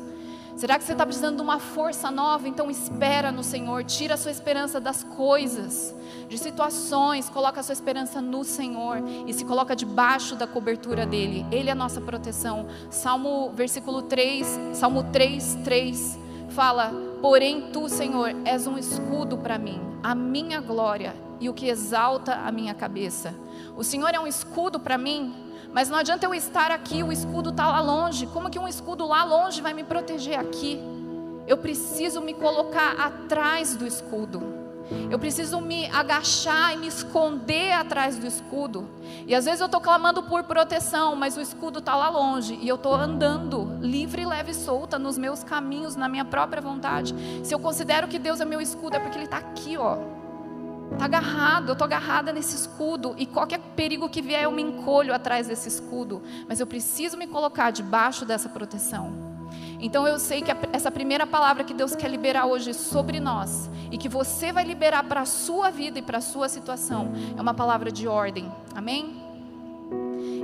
Será 0.56 0.78
que 0.78 0.84
você 0.84 0.92
está 0.92 1.06
precisando 1.06 1.36
de 1.36 1.42
uma 1.42 1.58
força 1.58 2.10
nova? 2.10 2.46
Então 2.46 2.70
espera 2.70 3.32
no 3.32 3.42
Senhor, 3.42 3.82
tira 3.82 4.12
a 4.12 4.16
sua 4.18 4.30
esperança 4.30 4.78
das 4.78 5.02
coisas, 5.02 5.94
de 6.28 6.36
situações, 6.36 7.30
coloca 7.30 7.60
a 7.60 7.62
sua 7.62 7.72
esperança 7.72 8.20
no 8.20 8.44
Senhor 8.44 8.98
e 9.26 9.32
se 9.32 9.42
coloca 9.44 9.74
debaixo 9.74 10.36
da 10.36 10.46
cobertura 10.46 11.06
dele. 11.06 11.46
Ele 11.50 11.70
é 11.70 11.72
a 11.72 11.74
nossa 11.74 11.98
proteção. 11.98 12.66
Salmo 12.90 13.50
versículo 13.54 14.02
3, 14.02 14.60
Salmo 14.74 15.04
3, 15.04 15.58
3 15.64 16.18
fala: 16.50 17.09
"Porém 17.20 17.70
tu, 17.72 17.88
Senhor, 17.88 18.34
és 18.44 18.66
um 18.66 18.78
escudo 18.78 19.38
para 19.38 19.58
mim, 19.58 19.80
a 20.02 20.14
minha 20.14 20.60
glória 20.60 21.14
e 21.40 21.48
o 21.48 21.54
que 21.54 21.68
exalta 21.68 22.34
a 22.34 22.50
minha 22.50 22.74
cabeça." 22.74 23.34
O 23.76 23.84
Senhor 23.84 24.14
é 24.14 24.20
um 24.20 24.26
escudo 24.26 24.80
para 24.80 24.98
mim 24.98 25.50
mas 25.72 25.88
não 25.88 25.98
adianta 25.98 26.26
eu 26.26 26.34
estar 26.34 26.72
aqui, 26.72 27.02
o 27.02 27.12
escudo 27.12 27.50
está 27.50 27.68
lá 27.68 27.80
longe. 27.80 28.26
Como 28.26 28.50
que 28.50 28.58
um 28.58 28.66
escudo 28.66 29.06
lá 29.06 29.24
longe 29.24 29.60
vai 29.60 29.72
me 29.72 29.84
proteger 29.84 30.38
aqui? 30.38 30.80
Eu 31.46 31.58
preciso 31.58 32.20
me 32.20 32.34
colocar 32.34 32.92
atrás 32.98 33.76
do 33.76 33.86
escudo. 33.86 34.59
Eu 35.10 35.18
preciso 35.18 35.60
me 35.60 35.86
agachar 35.86 36.72
e 36.74 36.76
me 36.76 36.86
esconder 36.86 37.72
atrás 37.72 38.18
do 38.18 38.26
escudo. 38.26 38.88
E 39.26 39.34
às 39.34 39.44
vezes 39.44 39.60
eu 39.60 39.66
estou 39.66 39.80
clamando 39.80 40.22
por 40.22 40.44
proteção, 40.44 41.14
mas 41.16 41.36
o 41.36 41.40
escudo 41.40 41.78
está 41.78 41.94
lá 41.94 42.08
longe 42.08 42.58
e 42.60 42.68
eu 42.68 42.76
estou 42.76 42.94
andando 42.94 43.78
livre, 43.80 44.24
leve 44.24 44.50
e 44.52 44.54
solta 44.54 44.98
nos 44.98 45.16
meus 45.16 45.44
caminhos, 45.44 45.96
na 45.96 46.08
minha 46.08 46.24
própria 46.24 46.60
vontade. 46.60 47.14
Se 47.44 47.54
eu 47.54 47.58
considero 47.58 48.08
que 48.08 48.18
Deus 48.18 48.40
é 48.40 48.44
meu 48.44 48.60
escudo, 48.60 48.96
é 48.96 49.00
porque 49.00 49.18
Ele 49.18 49.24
está 49.24 49.38
aqui, 49.38 49.76
ó 49.76 50.20
Está 50.92 51.04
agarrado, 51.04 51.68
eu 51.68 51.72
estou 51.72 51.84
agarrada 51.84 52.32
nesse 52.32 52.56
escudo. 52.56 53.14
E 53.16 53.24
qualquer 53.24 53.60
perigo 53.76 54.08
que 54.08 54.20
vier, 54.20 54.42
eu 54.42 54.50
me 54.50 54.62
encolho 54.62 55.14
atrás 55.14 55.46
desse 55.46 55.68
escudo. 55.68 56.22
Mas 56.48 56.60
eu 56.60 56.66
preciso 56.66 57.16
me 57.16 57.26
colocar 57.26 57.70
debaixo 57.70 58.24
dessa 58.24 58.48
proteção. 58.48 59.29
Então 59.80 60.06
eu 60.06 60.18
sei 60.18 60.42
que 60.42 60.50
essa 60.72 60.90
primeira 60.90 61.26
palavra 61.26 61.64
que 61.64 61.72
Deus 61.72 61.96
quer 61.96 62.10
liberar 62.10 62.46
hoje 62.46 62.74
sobre 62.74 63.18
nós 63.18 63.70
e 63.90 63.96
que 63.96 64.08
você 64.08 64.52
vai 64.52 64.64
liberar 64.64 65.04
para 65.04 65.22
a 65.22 65.26
sua 65.26 65.70
vida 65.70 65.98
e 65.98 66.02
para 66.02 66.18
a 66.18 66.20
sua 66.20 66.48
situação 66.48 67.12
é 67.36 67.40
uma 67.40 67.54
palavra 67.54 67.90
de 67.90 68.06
ordem. 68.06 68.50
Amém? 68.74 69.16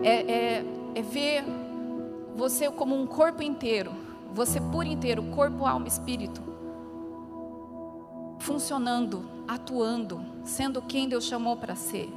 É, 0.02 0.32
é, 0.32 0.64
é 0.94 1.02
ver 1.02 1.44
você 2.34 2.70
como 2.70 3.00
um 3.00 3.06
corpo 3.06 3.42
inteiro, 3.42 3.92
você 4.32 4.60
por 4.60 4.86
inteiro, 4.86 5.22
corpo, 5.24 5.66
alma, 5.66 5.86
espírito, 5.86 6.42
funcionando 8.38 9.36
atuando, 9.46 10.24
sendo 10.44 10.82
quem 10.82 11.08
Deus 11.08 11.24
chamou 11.24 11.56
para 11.56 11.74
ser. 11.74 12.12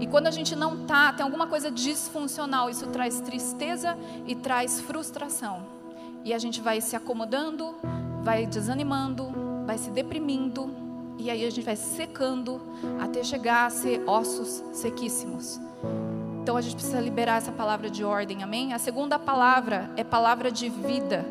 E 0.00 0.06
quando 0.06 0.26
a 0.26 0.30
gente 0.30 0.54
não 0.54 0.86
tá, 0.86 1.12
tem 1.12 1.24
alguma 1.24 1.46
coisa 1.46 1.70
disfuncional, 1.70 2.70
isso 2.70 2.86
traz 2.88 3.20
tristeza 3.20 3.96
e 4.26 4.34
traz 4.34 4.80
frustração. 4.80 5.81
E 6.24 6.32
a 6.32 6.38
gente 6.38 6.60
vai 6.60 6.80
se 6.80 6.94
acomodando, 6.94 7.74
vai 8.22 8.46
desanimando, 8.46 9.32
vai 9.66 9.76
se 9.78 9.90
deprimindo, 9.90 10.70
e 11.18 11.30
aí 11.30 11.44
a 11.44 11.50
gente 11.50 11.64
vai 11.64 11.76
secando 11.76 12.60
até 13.00 13.22
chegar 13.22 13.66
a 13.66 13.70
ser 13.70 14.02
ossos 14.08 14.62
sequíssimos. 14.72 15.60
Então 16.42 16.56
a 16.56 16.60
gente 16.60 16.74
precisa 16.74 17.00
liberar 17.00 17.36
essa 17.36 17.52
palavra 17.52 17.88
de 17.88 18.02
ordem, 18.02 18.42
amém? 18.42 18.72
A 18.72 18.78
segunda 18.78 19.18
palavra 19.18 19.90
é 19.96 20.02
palavra 20.02 20.50
de 20.50 20.68
vida. 20.68 21.24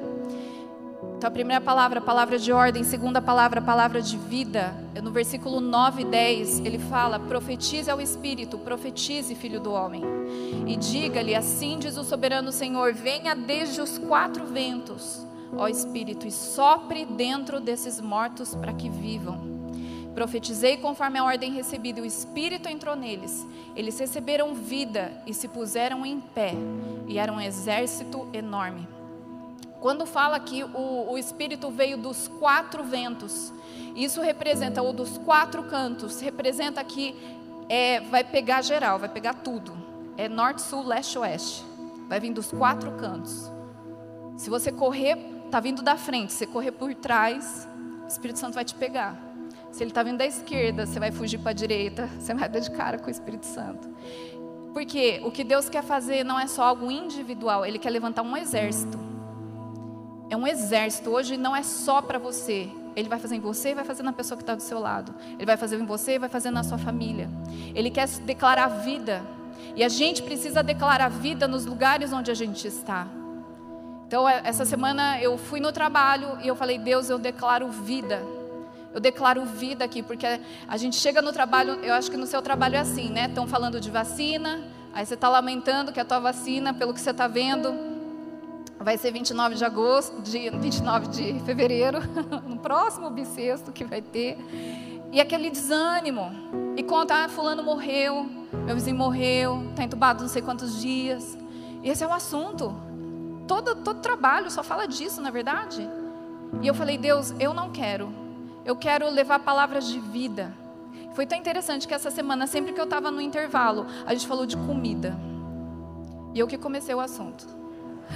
Então, 1.21 1.27
a 1.27 1.31
primeira 1.31 1.61
palavra, 1.61 2.01
palavra 2.01 2.39
de 2.39 2.51
ordem, 2.51 2.83
segunda 2.83 3.21
palavra, 3.21 3.61
palavra 3.61 4.01
de 4.01 4.17
vida. 4.17 4.73
No 5.03 5.11
versículo 5.11 5.61
9 5.61 6.01
e 6.01 6.05
10, 6.05 6.61
ele 6.61 6.79
fala: 6.79 7.19
profetize 7.19 7.91
ao 7.91 8.01
Espírito, 8.01 8.57
profetize, 8.57 9.35
filho 9.35 9.59
do 9.59 9.71
homem. 9.71 10.01
E 10.65 10.75
diga-lhe: 10.75 11.35
assim 11.35 11.77
diz 11.77 11.95
o 11.95 12.03
soberano 12.03 12.51
Senhor: 12.51 12.91
venha 12.91 13.35
desde 13.35 13.79
os 13.81 13.99
quatro 13.99 14.47
ventos, 14.47 15.23
ó 15.55 15.67
Espírito, 15.67 16.25
e 16.25 16.31
sopre 16.31 17.05
dentro 17.05 17.59
desses 17.59 18.01
mortos 18.01 18.55
para 18.55 18.73
que 18.73 18.89
vivam. 18.89 19.39
Profetizei 20.15 20.77
conforme 20.77 21.19
a 21.19 21.23
ordem 21.23 21.53
recebida, 21.53 21.99
e 21.99 22.01
o 22.01 22.05
Espírito 22.07 22.67
entrou 22.67 22.95
neles. 22.95 23.47
Eles 23.75 23.99
receberam 23.99 24.55
vida 24.55 25.21
e 25.27 25.35
se 25.35 25.47
puseram 25.47 26.03
em 26.03 26.19
pé, 26.19 26.55
e 27.07 27.19
era 27.19 27.31
um 27.31 27.39
exército 27.39 28.27
enorme. 28.33 28.87
Quando 29.81 30.05
fala 30.05 30.39
que 30.39 30.63
o, 30.63 31.11
o 31.11 31.17
Espírito 31.17 31.71
veio 31.71 31.97
dos 31.97 32.27
quatro 32.27 32.83
ventos, 32.83 33.51
isso 33.95 34.21
representa, 34.21 34.79
ou 34.79 34.93
dos 34.93 35.17
quatro 35.17 35.63
cantos, 35.63 36.21
representa 36.21 36.83
que 36.83 37.15
é, 37.67 37.99
vai 38.01 38.23
pegar 38.23 38.61
geral, 38.61 38.99
vai 38.99 39.09
pegar 39.09 39.33
tudo. 39.33 39.75
É 40.15 40.29
norte, 40.29 40.61
sul, 40.61 40.85
leste, 40.85 41.17
oeste. 41.17 41.65
Vai 42.07 42.19
vir 42.19 42.31
dos 42.31 42.51
quatro 42.51 42.91
cantos. 42.91 43.51
Se 44.37 44.51
você 44.51 44.71
correr, 44.71 45.17
está 45.45 45.59
vindo 45.59 45.81
da 45.81 45.97
frente, 45.97 46.31
se 46.31 46.45
correr 46.45 46.73
por 46.73 46.93
trás, 46.93 47.67
o 48.03 48.07
Espírito 48.07 48.37
Santo 48.37 48.53
vai 48.53 48.63
te 48.63 48.75
pegar. 48.75 49.19
Se 49.71 49.81
ele 49.81 49.89
está 49.89 50.03
vindo 50.03 50.17
da 50.17 50.27
esquerda, 50.27 50.85
você 50.85 50.99
vai 50.99 51.11
fugir 51.11 51.39
para 51.39 51.51
a 51.51 51.53
direita, 51.53 52.07
você 52.19 52.35
vai 52.35 52.47
dar 52.47 52.59
de 52.59 52.69
cara 52.69 52.99
com 52.99 53.07
o 53.07 53.11
Espírito 53.11 53.47
Santo. 53.47 53.89
Porque 54.73 55.21
o 55.25 55.31
que 55.31 55.43
Deus 55.43 55.69
quer 55.69 55.83
fazer 55.83 56.23
não 56.23 56.39
é 56.39 56.45
só 56.45 56.63
algo 56.65 56.91
individual, 56.91 57.65
Ele 57.65 57.79
quer 57.79 57.89
levantar 57.89 58.21
um 58.21 58.37
exército. 58.37 59.10
É 60.31 60.37
um 60.37 60.47
exército. 60.47 61.09
Hoje 61.09 61.35
não 61.35 61.53
é 61.53 61.61
só 61.61 62.01
para 62.01 62.17
você. 62.17 62.69
Ele 62.95 63.09
vai 63.09 63.19
fazer 63.19 63.35
em 63.35 63.41
você 63.41 63.71
e 63.71 63.75
vai 63.75 63.83
fazer 63.83 64.01
na 64.01 64.13
pessoa 64.13 64.37
que 64.37 64.43
está 64.43 64.55
do 64.55 64.61
seu 64.61 64.79
lado. 64.79 65.13
Ele 65.33 65.45
vai 65.45 65.57
fazer 65.57 65.77
em 65.77 65.85
você 65.85 66.13
e 66.13 66.19
vai 66.19 66.29
fazer 66.29 66.51
na 66.51 66.63
sua 66.63 66.77
família. 66.77 67.29
Ele 67.75 67.91
quer 67.91 68.07
declarar 68.07 68.67
vida. 68.67 69.21
E 69.75 69.83
a 69.83 69.89
gente 69.89 70.23
precisa 70.23 70.63
declarar 70.63 71.09
vida 71.09 71.49
nos 71.49 71.65
lugares 71.65 72.13
onde 72.13 72.31
a 72.31 72.33
gente 72.33 72.65
está. 72.65 73.07
Então, 74.07 74.27
é, 74.27 74.39
essa 74.45 74.63
semana 74.63 75.21
eu 75.21 75.37
fui 75.37 75.59
no 75.59 75.73
trabalho 75.73 76.37
e 76.41 76.47
eu 76.47 76.55
falei: 76.55 76.77
Deus, 76.77 77.09
eu 77.09 77.19
declaro 77.19 77.67
vida. 77.67 78.23
Eu 78.93 79.01
declaro 79.01 79.43
vida 79.43 79.83
aqui, 79.83 80.01
porque 80.01 80.39
a 80.65 80.77
gente 80.77 80.95
chega 80.95 81.21
no 81.21 81.33
trabalho, 81.33 81.73
eu 81.83 81.93
acho 81.93 82.09
que 82.09 82.17
no 82.17 82.25
seu 82.25 82.41
trabalho 82.41 82.75
é 82.75 82.79
assim, 82.79 83.09
né? 83.09 83.25
Estão 83.25 83.47
falando 83.47 83.81
de 83.81 83.89
vacina, 83.89 84.63
aí 84.93 85.05
você 85.05 85.13
está 85.13 85.27
lamentando 85.27 85.91
que 85.91 85.99
a 85.99 86.05
tua 86.05 86.19
vacina, 86.19 86.73
pelo 86.73 86.93
que 86.93 87.01
você 87.01 87.11
está 87.11 87.27
vendo, 87.27 87.90
vai 88.83 88.97
ser 88.97 89.11
29 89.11 89.55
de 89.55 89.65
agosto, 89.65 90.21
de, 90.21 90.49
29 90.49 91.07
de 91.07 91.39
fevereiro, 91.41 91.99
no 92.47 92.57
próximo 92.57 93.09
bissexto 93.09 93.71
que 93.71 93.83
vai 93.83 94.01
ter. 94.01 94.37
E 95.11 95.19
aquele 95.19 95.49
desânimo. 95.49 96.31
E 96.75 96.83
conta, 96.83 97.25
ah, 97.25 97.29
fulano 97.29 97.63
morreu, 97.63 98.25
meu 98.65 98.75
vizinho 98.75 98.95
morreu, 98.95 99.63
está 99.71 99.83
entubado 99.83 100.21
não 100.21 100.29
sei 100.29 100.41
quantos 100.41 100.81
dias. 100.81 101.37
E 101.83 101.89
esse 101.89 102.03
é 102.03 102.07
o 102.07 102.13
assunto. 102.13 102.73
Todo, 103.47 103.75
todo 103.75 103.99
trabalho 103.99 104.49
só 104.49 104.63
fala 104.63 104.87
disso, 104.87 105.21
na 105.21 105.29
é 105.29 105.31
verdade. 105.31 105.87
E 106.61 106.67
eu 106.67 106.73
falei, 106.73 106.97
Deus, 106.97 107.33
eu 107.39 107.53
não 107.53 107.71
quero 107.71 108.21
eu 108.63 108.75
quero 108.75 109.09
levar 109.09 109.39
palavras 109.39 109.87
de 109.87 109.99
vida. 109.99 110.53
Foi 111.13 111.25
tão 111.25 111.37
interessante 111.37 111.87
que 111.87 111.93
essa 111.93 112.11
semana, 112.11 112.47
sempre 112.47 112.73
que 112.73 112.79
eu 112.79 112.85
estava 112.85 113.11
no 113.11 113.19
intervalo, 113.19 113.85
a 114.05 114.13
gente 114.13 114.27
falou 114.27 114.45
de 114.45 114.55
comida. 114.55 115.17
E 116.33 116.39
eu 116.39 116.47
que 116.47 116.57
comecei 116.57 116.93
o 116.95 116.99
assunto. 116.99 117.60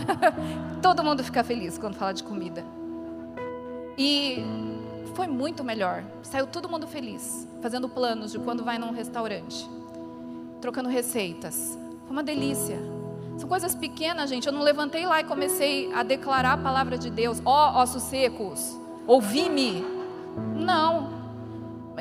Todo 0.82 1.04
mundo 1.04 1.24
fica 1.24 1.44
feliz 1.44 1.78
quando 1.78 1.96
fala 1.96 2.14
de 2.14 2.24
comida. 2.24 2.64
E 3.98 4.44
foi 5.14 5.28
muito 5.28 5.64
melhor. 5.64 6.04
Saiu 6.22 6.46
todo 6.46 6.68
mundo 6.68 6.86
feliz, 6.86 7.48
fazendo 7.62 7.88
planos 7.88 8.32
de 8.32 8.40
quando 8.40 8.64
vai 8.64 8.78
num 8.78 8.92
restaurante, 8.92 9.68
trocando 10.60 10.90
receitas. 10.90 11.78
Foi 12.06 12.12
uma 12.12 12.24
delícia. 12.24 12.78
São 13.38 13.48
coisas 13.48 13.74
pequenas, 13.74 14.30
gente. 14.30 14.48
Eu 14.48 14.54
não 14.54 14.62
levantei 14.62 15.06
lá 15.06 15.22
e 15.22 15.24
comecei 15.24 15.92
a 15.94 16.04
declarar 16.04 16.54
a 16.54 16.58
palavra 16.58 16.98
de 16.98 17.10
Deus. 17.10 17.42
Ó 17.46 17.52
oh, 17.52 17.82
ossos 17.82 18.04
secos, 18.04 18.78
ouvi-me. 19.08 19.84
Não. 20.56 21.16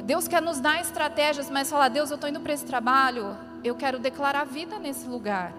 Deus 0.04 0.26
quer 0.26 0.42
nos 0.42 0.60
dar 0.60 0.80
estratégias, 0.80 1.48
mas 1.48 1.70
falar, 1.70 1.88
Deus, 1.88 2.10
eu 2.10 2.16
estou 2.16 2.28
indo 2.28 2.40
para 2.40 2.52
esse 2.52 2.64
trabalho, 2.64 3.36
eu 3.62 3.76
quero 3.76 3.98
declarar 3.98 4.44
vida 4.44 4.78
nesse 4.78 5.06
lugar. 5.06 5.52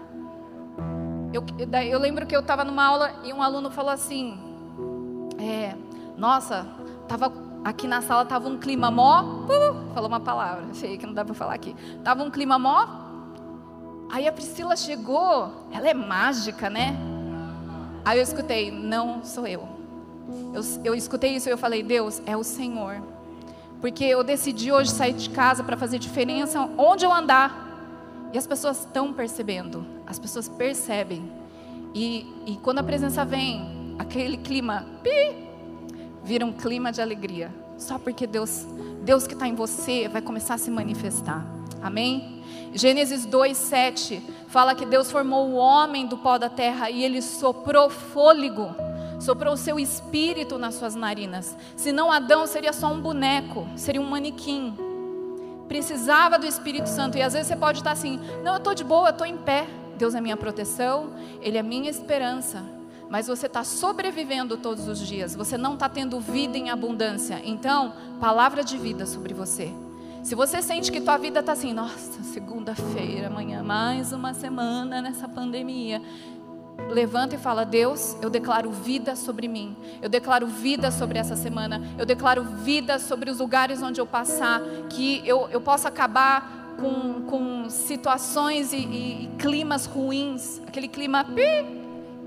Eu, 1.36 1.44
eu 1.84 1.98
lembro 1.98 2.26
que 2.26 2.34
eu 2.34 2.40
estava 2.40 2.64
numa 2.64 2.82
aula 2.82 3.12
e 3.22 3.30
um 3.30 3.42
aluno 3.42 3.70
falou 3.70 3.90
assim: 3.90 4.38
é, 5.38 5.74
Nossa, 6.16 6.66
tava 7.06 7.30
aqui 7.62 7.86
na 7.86 8.00
sala 8.00 8.24
tava 8.24 8.48
um 8.48 8.56
clima 8.56 8.90
mó. 8.90 9.22
Uh, 9.22 9.92
falou 9.92 10.08
uma 10.08 10.20
palavra, 10.20 10.64
sei 10.72 10.96
que 10.96 11.04
não 11.04 11.12
dá 11.12 11.26
para 11.26 11.34
falar 11.34 11.52
aqui. 11.52 11.76
Tava 12.02 12.22
um 12.22 12.30
clima 12.30 12.58
mó. 12.58 12.86
Aí 14.10 14.26
a 14.26 14.32
Priscila 14.32 14.76
chegou, 14.76 15.52
ela 15.70 15.86
é 15.86 15.92
mágica, 15.92 16.70
né? 16.70 16.96
Aí 18.02 18.18
eu 18.18 18.22
escutei: 18.22 18.70
Não 18.70 19.22
sou 19.22 19.46
eu. 19.46 19.68
Eu, 20.54 20.62
eu 20.84 20.94
escutei 20.94 21.36
isso 21.36 21.50
e 21.50 21.52
eu 21.52 21.58
falei, 21.58 21.82
Deus, 21.82 22.22
é 22.24 22.34
o 22.34 22.42
Senhor. 22.42 23.02
Porque 23.78 24.04
eu 24.04 24.24
decidi 24.24 24.72
hoje 24.72 24.90
sair 24.90 25.12
de 25.12 25.28
casa 25.28 25.62
para 25.62 25.76
fazer 25.76 25.98
diferença 25.98 26.66
onde 26.78 27.04
eu 27.04 27.12
andar. 27.12 28.30
E 28.32 28.38
as 28.38 28.46
pessoas 28.46 28.80
estão 28.80 29.12
percebendo, 29.12 29.86
as 30.06 30.18
pessoas 30.18 30.48
percebem. 30.48 31.30
E, 31.94 32.26
e 32.46 32.56
quando 32.62 32.78
a 32.78 32.82
presença 32.82 33.24
vem, 33.24 33.94
aquele 33.98 34.36
clima, 34.36 34.86
pi, 35.02 35.48
vira 36.22 36.44
um 36.44 36.52
clima 36.52 36.92
de 36.92 37.00
alegria. 37.00 37.52
Só 37.78 37.98
porque 37.98 38.26
Deus, 38.26 38.66
Deus 39.02 39.26
que 39.26 39.34
está 39.34 39.46
em 39.46 39.54
você 39.54 40.08
vai 40.08 40.22
começar 40.22 40.54
a 40.54 40.58
se 40.58 40.70
manifestar. 40.70 41.44
Amém? 41.82 42.42
Gênesis 42.72 43.26
2, 43.26 43.56
7 43.56 44.22
fala 44.48 44.74
que 44.74 44.86
Deus 44.86 45.10
formou 45.10 45.48
o 45.48 45.54
homem 45.54 46.06
do 46.06 46.16
pó 46.18 46.38
da 46.38 46.48
terra 46.48 46.90
e 46.90 47.04
ele 47.04 47.20
soprou 47.20 47.90
fôlego 47.90 48.86
soprou 49.18 49.54
o 49.54 49.56
seu 49.56 49.78
espírito 49.78 50.58
nas 50.58 50.74
suas 50.74 50.94
narinas. 50.94 51.56
Senão 51.76 52.12
Adão 52.12 52.46
seria 52.46 52.72
só 52.72 52.88
um 52.88 53.00
boneco, 53.00 53.66
seria 53.76 54.00
um 54.00 54.08
manequim. 54.08 54.74
Precisava 55.68 56.38
do 56.38 56.46
Espírito 56.46 56.88
Santo. 56.88 57.18
E 57.18 57.22
às 57.22 57.32
vezes 57.32 57.48
você 57.48 57.56
pode 57.56 57.78
estar 57.78 57.92
assim: 57.92 58.20
não, 58.42 58.52
eu 58.52 58.58
estou 58.58 58.74
de 58.74 58.84
boa, 58.84 59.08
eu 59.08 59.12
estou 59.12 59.26
em 59.26 59.36
pé. 59.36 59.66
Deus 59.96 60.14
é 60.14 60.20
minha 60.20 60.36
proteção, 60.36 61.10
Ele 61.40 61.58
é 61.58 61.62
minha 61.62 61.90
esperança. 61.90 62.62
Mas 63.08 63.26
você 63.28 63.46
está 63.46 63.62
sobrevivendo 63.62 64.56
todos 64.56 64.88
os 64.88 64.98
dias, 64.98 65.34
você 65.34 65.56
não 65.56 65.74
está 65.74 65.88
tendo 65.88 66.18
vida 66.20 66.58
em 66.58 66.70
abundância. 66.70 67.40
Então, 67.44 67.92
palavra 68.20 68.64
de 68.64 68.76
vida 68.76 69.06
sobre 69.06 69.32
você. 69.32 69.72
Se 70.22 70.34
você 70.34 70.60
sente 70.60 70.90
que 70.90 71.00
tua 71.00 71.16
vida 71.16 71.38
está 71.38 71.52
assim, 71.52 71.72
nossa, 71.72 72.22
segunda-feira, 72.24 73.28
amanhã, 73.28 73.62
mais 73.62 74.12
uma 74.12 74.34
semana 74.34 75.00
nessa 75.00 75.28
pandemia 75.28 76.02
levanta 76.90 77.34
e 77.34 77.38
fala: 77.38 77.64
Deus, 77.64 78.16
eu 78.20 78.28
declaro 78.28 78.70
vida 78.70 79.16
sobre 79.16 79.48
mim, 79.48 79.76
eu 80.02 80.08
declaro 80.08 80.46
vida 80.46 80.90
sobre 80.90 81.18
essa 81.18 81.36
semana, 81.36 81.80
eu 81.98 82.04
declaro 82.04 82.42
vida 82.42 82.98
sobre 82.98 83.30
os 83.30 83.38
lugares 83.38 83.82
onde 83.82 84.00
eu 84.00 84.06
passar, 84.06 84.60
que 84.90 85.22
eu, 85.26 85.48
eu 85.50 85.60
possa 85.60 85.88
acabar 85.88 86.65
com, 86.80 87.22
com 87.22 87.70
situações 87.70 88.72
e, 88.72 88.76
e, 88.76 89.24
e 89.24 89.30
climas 89.38 89.86
ruins, 89.86 90.60
aquele 90.66 90.88
clima, 90.88 91.24
pi, 91.24 91.42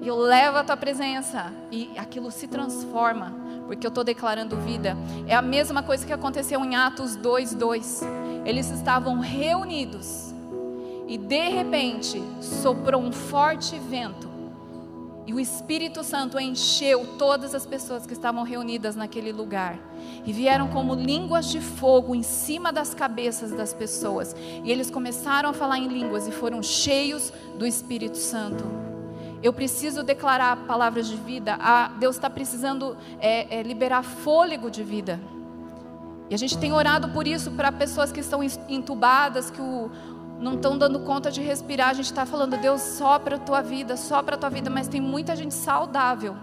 e 0.01 0.07
eu 0.07 0.17
levo 0.17 0.57
a 0.57 0.63
tua 0.63 0.77
presença, 0.77 1.51
e 1.71 1.89
aquilo 1.97 2.31
se 2.31 2.47
transforma, 2.47 3.35
porque 3.67 3.85
eu 3.85 3.89
estou 3.89 4.03
declarando 4.03 4.55
vida. 4.57 4.95
É 5.27 5.35
a 5.35 5.41
mesma 5.41 5.83
coisa 5.83 6.05
que 6.05 6.13
aconteceu 6.13 6.63
em 6.63 6.75
Atos 6.75 7.17
2:2. 7.17 8.03
Eles 8.45 8.69
estavam 8.71 9.19
reunidos. 9.19 10.33
E 11.07 11.17
de 11.17 11.49
repente 11.49 12.21
soprou 12.39 13.01
um 13.01 13.12
forte 13.12 13.77
vento 13.79 14.29
e 15.30 15.34
o 15.34 15.39
Espírito 15.39 16.04
Santo 16.04 16.39
encheu 16.39 17.06
todas 17.20 17.54
as 17.54 17.63
pessoas 17.63 18.04
que 18.04 18.13
estavam 18.13 18.42
reunidas 18.42 18.96
naquele 18.96 19.32
lugar. 19.32 19.78
E 20.26 20.34
vieram 20.34 20.70
como 20.70 20.96
línguas 20.96 21.52
de 21.52 21.62
fogo 21.62 22.15
em 22.15 22.24
cima 22.24 22.74
das 22.74 22.96
cabeças 22.96 23.52
das 23.52 23.72
pessoas. 23.72 24.36
E 24.63 24.72
eles 24.72 24.89
começaram 24.89 25.52
a 25.52 25.54
falar 25.54 25.78
em 25.78 25.88
línguas 25.88 26.28
e 26.28 26.32
foram 26.32 26.63
cheios 26.63 27.32
do 27.60 27.68
Espírito 27.68 28.18
Santo. 28.18 28.63
Eu 29.44 29.54
preciso 29.54 30.02
declarar 30.02 30.65
palavras 30.65 31.08
de 31.08 31.15
vida. 31.15 31.60
Ah, 31.62 31.92
Deus 32.00 32.15
está 32.15 32.28
precisando 32.28 32.98
é, 33.20 33.60
é, 33.60 33.62
liberar 33.62 34.02
fôlego 34.02 34.72
de 34.72 34.84
vida. 34.84 35.20
E 36.28 36.34
a 36.34 36.39
gente 36.39 36.58
tem 36.58 36.74
orado 36.74 37.10
por 37.10 37.28
isso 37.28 37.52
para 37.52 37.72
pessoas 37.72 38.12
que 38.12 38.20
estão 38.20 38.42
entubadas, 38.68 39.52
que 39.52 39.62
o, 39.62 39.92
não 40.39 40.56
estão 40.56 40.78
dando 40.78 41.02
conta 41.02 41.30
de 41.30 41.41
respirar. 41.41 41.89
A 41.89 41.93
gente 41.93 42.06
está 42.06 42.25
falando, 42.25 42.58
Deus, 42.58 42.82
sopra 42.82 43.36
a 43.36 43.39
tua 43.39 43.62
vida, 43.62 43.97
sopra 43.97 44.36
a 44.36 44.38
tua 44.38 44.49
vida, 44.49 44.69
mas 44.69 44.88
tem 44.88 45.02
muita 45.02 45.36
gente 45.36 45.54
saudável 45.54 46.36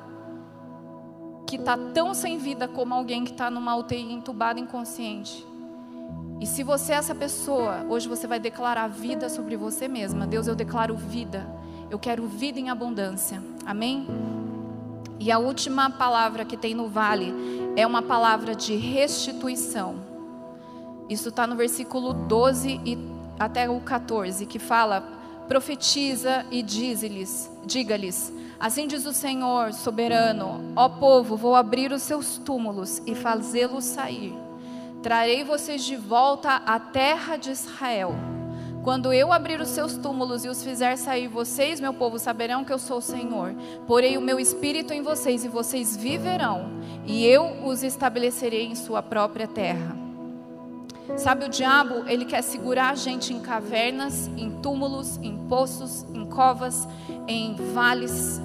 que 1.47 1.57
está 1.57 1.77
tão 1.95 2.13
sem 2.13 2.39
vida 2.39 2.67
como 2.67 2.93
alguém 2.93 3.25
que 3.25 3.31
está 3.31 3.51
numa 3.51 3.77
UTI 3.77 4.13
entubado 4.13 4.59
inconsciente. 4.59 5.47
E 6.41 6.47
se 6.47 6.63
você 6.63 6.93
é 6.93 6.97
essa 6.97 7.15
pessoa, 7.15 7.87
hoje 7.89 8.09
você 8.09 8.27
vai 8.27 8.39
declarar 8.39 8.89
vida 8.89 9.29
sobre 9.29 9.57
você 9.57 9.89
mesma. 9.89 10.27
Deus, 10.27 10.47
eu 10.47 10.55
declaro 10.55 10.95
vida. 10.95 11.47
Eu 11.89 11.99
quero 11.99 12.27
vida 12.27 12.59
em 12.59 12.69
abundância. 12.69 13.43
Amém? 13.65 14.07
E 15.19 15.33
a 15.33 15.39
última 15.39 15.89
palavra 15.89 16.45
que 16.45 16.57
tem 16.57 16.75
no 16.75 16.89
vale 16.89 17.33
é 17.75 17.87
uma 17.87 18.03
palavra 18.03 18.55
de 18.55 18.75
restituição. 18.75 19.97
Isso 21.09 21.31
está 21.31 21.47
no 21.47 21.57
versículo 21.57 22.13
12 22.13 22.81
e 22.85 23.16
até 23.39 23.69
o 23.69 23.81
14, 23.81 24.47
que 24.47 24.59
fala: 24.59 25.17
profetiza 25.49 26.45
e 26.51 26.63
diz-lhes, 26.63 27.51
diga-lhes: 27.65 28.33
Assim 28.59 28.87
diz 28.87 29.05
o 29.07 29.13
Senhor 29.13 29.73
soberano: 29.73 30.73
Ó 30.75 30.89
povo, 30.89 31.37
vou 31.37 31.55
abrir 31.55 31.93
os 31.93 32.03
seus 32.03 32.39
túmulos 32.39 33.03
e 33.07 33.15
fazê-los 33.15 33.85
sair. 33.85 34.35
Trarei 35.03 35.45
vocês 35.45 35.85
de 35.85 35.97
volta 35.97 36.57
à 36.67 36.81
terra 36.81 37.37
de 37.37 37.51
Israel. 37.51 38.15
Quando 38.83 39.13
eu 39.13 39.33
abrir 39.33 39.61
os 39.61 39.69
seus 39.69 39.97
túmulos 39.97 40.45
e 40.45 40.49
os 40.49 40.63
fizer 40.63 40.97
sair, 40.97 41.27
vocês, 41.27 41.81
meu 41.81 41.93
povo, 41.93 42.21
saberão 42.21 42.65
que 42.65 42.73
eu 42.73 42.79
sou 42.79 42.99
o 42.99 43.03
Senhor. 43.03 43.53
Porei 43.85 44.17
o 44.17 44.21
meu 44.21 44.39
espírito 44.39 44.93
em 44.93 45.03
vocês 45.03 45.45
e 45.45 45.49
vocês 45.49 45.97
viverão, 45.97 46.71
e 47.05 47.27
eu 47.27 47.67
os 47.67 47.83
estabelecerei 47.83 48.65
em 48.65 48.77
sua 48.77 49.03
própria 49.03 49.49
terra. 49.49 50.06
Sabe, 51.17 51.45
o 51.47 51.49
diabo, 51.49 52.05
ele 52.09 52.25
quer 52.25 52.43
segurar 52.43 52.91
a 52.91 52.95
gente 52.95 53.33
em 53.33 53.41
cavernas, 53.41 54.27
em 54.37 54.51
túmulos, 54.61 55.17
em 55.19 55.37
poços, 55.47 56.05
em 56.13 56.27
covas, 56.27 56.87
em 57.29 57.55
vales. 57.73 58.41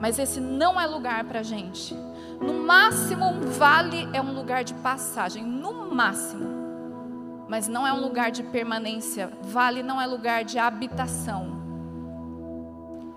Mas 0.00 0.18
esse 0.18 0.40
não 0.40 0.80
é 0.80 0.86
lugar 0.86 1.24
para 1.24 1.40
a 1.40 1.42
gente. 1.42 1.94
No 2.40 2.54
máximo, 2.54 3.24
um 3.24 3.40
vale 3.40 4.08
é 4.12 4.20
um 4.20 4.32
lugar 4.32 4.62
de 4.62 4.74
passagem, 4.74 5.42
no 5.44 5.92
máximo. 5.92 6.46
Mas 7.48 7.66
não 7.66 7.86
é 7.86 7.92
um 7.92 8.00
lugar 8.00 8.30
de 8.30 8.42
permanência. 8.42 9.32
Vale 9.42 9.82
não 9.82 10.00
é 10.00 10.06
lugar 10.06 10.44
de 10.44 10.58
habitação. 10.58 11.58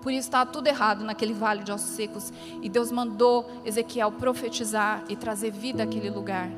Por 0.02 0.12
isso 0.12 0.28
estava 0.28 0.50
tudo 0.50 0.68
errado 0.68 1.04
naquele 1.04 1.34
vale 1.34 1.64
de 1.64 1.72
ossos 1.72 1.92
secos. 1.92 2.34
E 2.62 2.68
Deus 2.68 2.92
mandou 2.92 3.48
Ezequiel 3.64 4.12
profetizar 4.14 5.04
e 5.08 5.16
trazer 5.16 5.52
vida 5.52 5.84
àquele 5.84 6.10
lugar. 6.10 6.50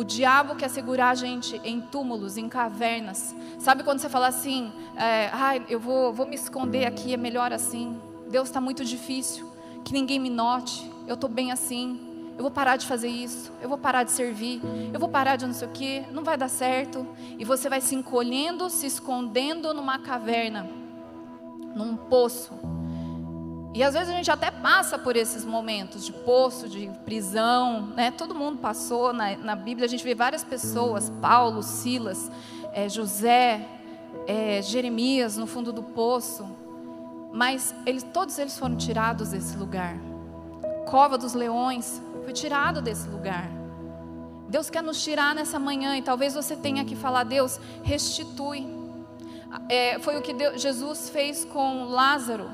O 0.00 0.04
diabo 0.04 0.54
quer 0.54 0.70
segurar 0.70 1.10
a 1.10 1.14
gente 1.14 1.60
em 1.62 1.78
túmulos, 1.78 2.38
em 2.38 2.48
cavernas. 2.48 3.36
Sabe 3.58 3.82
quando 3.82 3.98
você 3.98 4.08
fala 4.08 4.28
assim, 4.28 4.72
é, 4.96 5.28
ah, 5.30 5.60
eu 5.68 5.78
vou, 5.78 6.10
vou 6.10 6.24
me 6.24 6.34
esconder 6.34 6.86
aqui, 6.86 7.12
é 7.12 7.18
melhor 7.18 7.52
assim. 7.52 8.00
Deus 8.30 8.48
está 8.48 8.62
muito 8.62 8.82
difícil, 8.82 9.46
que 9.84 9.92
ninguém 9.92 10.18
me 10.18 10.30
note 10.30 10.90
eu 11.06 11.16
estou 11.16 11.28
bem 11.28 11.52
assim, 11.52 12.00
eu 12.38 12.42
vou 12.42 12.50
parar 12.50 12.76
de 12.76 12.86
fazer 12.86 13.08
isso, 13.08 13.52
eu 13.60 13.68
vou 13.68 13.76
parar 13.76 14.04
de 14.04 14.12
servir, 14.12 14.62
eu 14.90 14.98
vou 14.98 15.10
parar 15.10 15.36
de 15.36 15.44
não 15.44 15.52
sei 15.52 15.68
o 15.68 15.70
que, 15.70 16.00
não 16.12 16.24
vai 16.24 16.38
dar 16.38 16.48
certo. 16.48 17.06
E 17.38 17.44
você 17.44 17.68
vai 17.68 17.82
se 17.82 17.94
encolhendo, 17.94 18.70
se 18.70 18.86
escondendo 18.86 19.74
numa 19.74 19.98
caverna, 19.98 20.66
num 21.76 21.94
poço. 21.94 22.54
E 23.72 23.82
às 23.82 23.94
vezes 23.94 24.08
a 24.08 24.12
gente 24.12 24.30
até 24.30 24.50
passa 24.50 24.98
por 24.98 25.16
esses 25.16 25.44
momentos 25.44 26.04
de 26.04 26.12
poço, 26.12 26.68
de 26.68 26.90
prisão, 27.04 27.86
né? 27.94 28.10
Todo 28.10 28.34
mundo 28.34 28.58
passou 28.58 29.12
na, 29.12 29.36
na 29.36 29.54
Bíblia, 29.54 29.86
a 29.86 29.88
gente 29.88 30.02
vê 30.02 30.14
várias 30.14 30.42
pessoas, 30.42 31.10
Paulo, 31.20 31.62
Silas, 31.62 32.30
é, 32.72 32.88
José, 32.88 33.66
é, 34.26 34.60
Jeremias 34.60 35.36
no 35.36 35.46
fundo 35.46 35.72
do 35.72 35.82
poço. 35.82 36.48
Mas 37.32 37.74
eles, 37.86 38.02
todos 38.02 38.36
eles 38.38 38.58
foram 38.58 38.76
tirados 38.76 39.30
desse 39.30 39.56
lugar 39.56 39.96
cova 40.90 41.16
dos 41.16 41.34
leões, 41.34 42.02
foi 42.24 42.32
tirado 42.32 42.82
desse 42.82 43.08
lugar. 43.08 43.48
Deus 44.48 44.68
quer 44.68 44.82
nos 44.82 45.02
tirar 45.02 45.34
nessa 45.34 45.58
manhã 45.58 45.96
e 45.96 46.02
talvez 46.02 46.34
você 46.34 46.56
tenha 46.56 46.84
que 46.84 46.96
falar: 46.96 47.22
Deus, 47.22 47.60
restitui. 47.84 48.66
É, 49.68 49.98
foi 50.00 50.16
o 50.16 50.22
que 50.22 50.32
Deus, 50.32 50.60
Jesus 50.60 51.08
fez 51.08 51.44
com 51.44 51.84
Lázaro. 51.84 52.50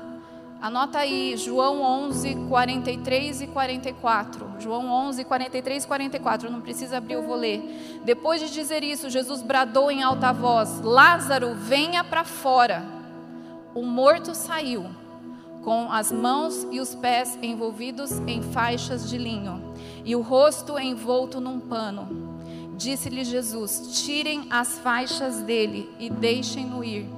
Anota 0.59 0.99
aí, 0.99 1.37
João 1.37 1.81
11, 1.81 2.35
43 2.49 3.41
e 3.41 3.47
44. 3.47 4.55
João 4.59 4.87
11, 4.87 5.23
43 5.23 5.83
e 5.83 5.87
44. 5.87 6.51
Não 6.51 6.61
precisa 6.61 6.97
abrir, 6.97 7.13
eu 7.13 7.23
vou 7.23 7.35
ler. 7.35 8.01
Depois 8.03 8.41
de 8.41 8.51
dizer 8.51 8.83
isso, 8.83 9.09
Jesus 9.09 9.41
bradou 9.41 9.91
em 9.91 10.01
alta 10.01 10.33
voz: 10.33 10.81
Lázaro, 10.81 11.53
venha 11.53 12.03
para 12.03 12.23
fora. 12.23 12.83
O 13.75 13.83
morto 13.83 14.33
saiu 14.33 14.87
com 15.63 15.91
as 15.91 16.11
mãos 16.11 16.65
e 16.71 16.79
os 16.79 16.95
pés 16.95 17.37
envolvidos 17.41 18.11
em 18.25 18.41
faixas 18.41 19.07
de 19.09 19.17
linho 19.17 19.75
e 20.03 20.15
o 20.15 20.21
rosto 20.21 20.79
envolto 20.79 21.41
num 21.41 21.59
pano. 21.59 22.39
Disse-lhe 22.77 23.23
Jesus: 23.23 24.01
Tirem 24.03 24.47
as 24.49 24.79
faixas 24.79 25.41
dele 25.41 25.89
e 25.99 26.09
deixem-no 26.09 26.83
ir. 26.83 27.16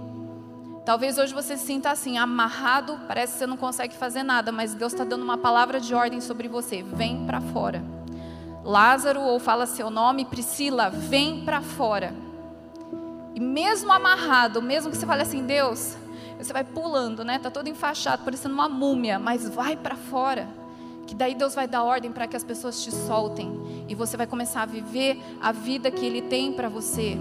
Talvez 0.89 1.19
hoje 1.19 1.35
você 1.35 1.55
se 1.55 1.67
sinta 1.67 1.91
assim, 1.91 2.17
amarrado, 2.17 2.99
parece 3.07 3.33
que 3.33 3.37
você 3.37 3.45
não 3.45 3.55
consegue 3.55 3.93
fazer 3.95 4.23
nada, 4.23 4.51
mas 4.51 4.73
Deus 4.73 4.91
está 4.91 5.03
dando 5.03 5.21
uma 5.21 5.37
palavra 5.37 5.79
de 5.79 5.93
ordem 5.93 6.19
sobre 6.19 6.47
você: 6.47 6.81
vem 6.81 7.27
para 7.27 7.39
fora. 7.39 7.83
Lázaro, 8.63 9.21
ou 9.21 9.39
fala 9.39 9.67
seu 9.67 9.91
nome, 9.91 10.25
Priscila, 10.25 10.89
vem 10.89 11.45
para 11.45 11.61
fora. 11.61 12.11
E 13.35 13.39
mesmo 13.39 13.91
amarrado, 13.91 14.63
mesmo 14.63 14.89
que 14.89 14.97
você 14.97 15.05
fale 15.05 15.21
assim, 15.21 15.45
Deus, 15.45 15.95
você 16.39 16.51
vai 16.51 16.63
pulando, 16.63 17.23
né? 17.23 17.37
Tá 17.37 17.51
todo 17.51 17.69
enfaixado, 17.69 18.23
parecendo 18.23 18.55
uma 18.55 18.67
múmia, 18.67 19.19
mas 19.19 19.47
vai 19.47 19.77
para 19.77 19.95
fora. 19.95 20.47
Que 21.05 21.13
daí 21.13 21.35
Deus 21.35 21.53
vai 21.53 21.67
dar 21.67 21.83
ordem 21.83 22.11
para 22.11 22.25
que 22.25 22.35
as 22.35 22.43
pessoas 22.43 22.83
te 22.83 22.89
soltem 22.91 23.85
e 23.87 23.93
você 23.93 24.17
vai 24.17 24.25
começar 24.25 24.63
a 24.63 24.65
viver 24.65 25.21
a 25.39 25.51
vida 25.51 25.91
que 25.91 26.03
Ele 26.03 26.23
tem 26.23 26.51
para 26.51 26.67
você. 26.67 27.15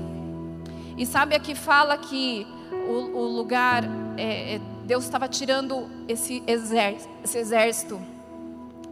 E 0.96 1.04
sabe 1.04 1.34
aqui 1.34 1.54
fala 1.54 1.98
que 1.98 2.46
o, 2.88 3.18
o 3.18 3.26
lugar, 3.26 3.84
é, 4.16 4.54
é 4.54 4.60
Deus 4.84 5.04
estava 5.04 5.28
tirando 5.28 5.88
esse 6.08 6.42
exército, 6.46 7.12
esse 7.22 7.36
exército, 7.36 8.00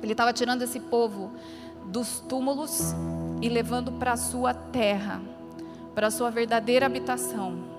Ele 0.02 0.12
estava 0.12 0.32
tirando 0.32 0.62
esse 0.62 0.78
povo 0.78 1.32
dos 1.86 2.20
túmulos 2.20 2.94
e 3.40 3.48
levando 3.48 3.92
para 3.92 4.12
a 4.12 4.16
sua 4.16 4.52
terra, 4.52 5.22
para 5.94 6.08
a 6.08 6.10
sua 6.10 6.30
verdadeira 6.30 6.84
habitação. 6.84 7.76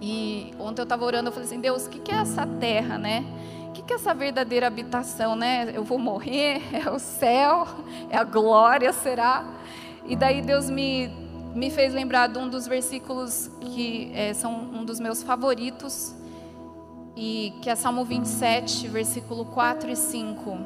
E 0.00 0.54
ontem 0.58 0.80
eu 0.80 0.84
estava 0.84 1.04
orando, 1.04 1.28
eu 1.28 1.32
falei 1.32 1.46
assim, 1.46 1.60
Deus, 1.60 1.86
o 1.86 1.90
que, 1.90 1.98
que 1.98 2.12
é 2.12 2.16
essa 2.16 2.46
terra, 2.46 2.96
né? 2.96 3.24
O 3.68 3.72
que, 3.72 3.82
que 3.82 3.92
é 3.92 3.96
essa 3.96 4.14
verdadeira 4.14 4.66
habitação, 4.66 5.36
né? 5.36 5.70
Eu 5.74 5.84
vou 5.84 5.98
morrer, 5.98 6.62
é 6.72 6.88
o 6.90 6.98
céu, 6.98 7.66
é 8.08 8.16
a 8.16 8.24
glória, 8.24 8.92
será? 8.92 9.44
E 10.06 10.16
daí 10.16 10.40
Deus 10.40 10.70
me, 10.70 11.10
me 11.54 11.70
fez 11.70 11.92
lembrar 11.92 12.28
de 12.28 12.38
um 12.38 12.48
dos 12.48 12.66
versículos 12.66 13.50
que 13.60 14.10
é, 14.14 14.32
são 14.34 14.54
um 14.54 14.84
dos 14.84 15.00
meus 15.00 15.22
favoritos, 15.22 16.14
e 17.16 17.52
que 17.60 17.68
é 17.68 17.74
Salmo 17.74 18.04
27, 18.04 18.86
versículo 18.86 19.44
4 19.46 19.90
e 19.90 19.96
5. 19.96 20.58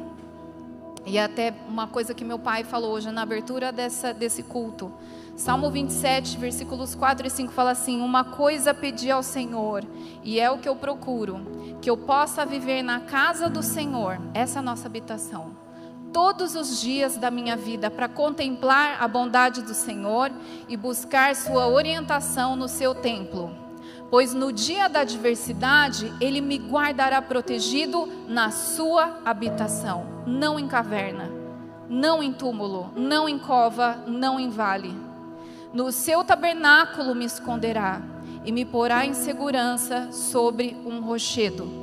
E 1.06 1.18
é 1.18 1.24
até 1.24 1.52
uma 1.66 1.86
coisa 1.86 2.14
que 2.14 2.24
meu 2.24 2.38
pai 2.38 2.62
falou 2.62 2.92
hoje 2.92 3.10
na 3.10 3.22
abertura 3.22 3.72
dessa, 3.72 4.12
desse 4.12 4.42
culto. 4.42 4.92
Salmo 5.34 5.70
27, 5.70 6.36
versículos 6.36 6.94
4 6.94 7.26
e 7.26 7.30
5 7.30 7.52
fala 7.52 7.70
assim: 7.70 8.00
Uma 8.00 8.22
coisa 8.22 8.74
pedi 8.74 9.10
ao 9.10 9.22
Senhor, 9.22 9.82
e 10.22 10.38
é 10.38 10.50
o 10.50 10.58
que 10.58 10.68
eu 10.68 10.76
procuro, 10.76 11.40
que 11.80 11.88
eu 11.88 11.96
possa 11.96 12.44
viver 12.44 12.82
na 12.82 13.00
casa 13.00 13.48
do 13.48 13.62
Senhor, 13.62 14.20
essa 14.34 14.58
é 14.58 14.60
a 14.60 14.62
nossa 14.62 14.86
habitação, 14.86 15.56
todos 16.12 16.54
os 16.54 16.80
dias 16.80 17.16
da 17.16 17.30
minha 17.30 17.56
vida, 17.56 17.90
para 17.90 18.08
contemplar 18.08 19.02
a 19.02 19.08
bondade 19.08 19.62
do 19.62 19.74
Senhor 19.74 20.30
e 20.68 20.76
buscar 20.76 21.34
Sua 21.34 21.66
orientação 21.68 22.54
no 22.56 22.68
seu 22.68 22.94
templo. 22.94 23.50
Pois 24.10 24.34
no 24.34 24.52
dia 24.52 24.88
da 24.88 25.00
adversidade, 25.00 26.12
Ele 26.20 26.40
me 26.40 26.58
guardará 26.58 27.22
protegido 27.22 28.06
na 28.28 28.50
Sua 28.50 29.20
habitação, 29.24 30.06
não 30.26 30.58
em 30.58 30.68
caverna, 30.68 31.30
não 31.88 32.22
em 32.22 32.32
túmulo, 32.32 32.92
não 32.94 33.28
em 33.28 33.38
cova, 33.38 34.04
não 34.06 34.38
em 34.38 34.50
vale 34.50 35.12
no 35.72 35.90
seu 35.90 36.22
tabernáculo 36.22 37.14
me 37.14 37.24
esconderá 37.24 38.02
e 38.44 38.52
me 38.52 38.64
porá 38.64 39.06
em 39.06 39.14
segurança 39.14 40.12
sobre 40.12 40.76
um 40.84 41.00
rochedo. 41.00 41.81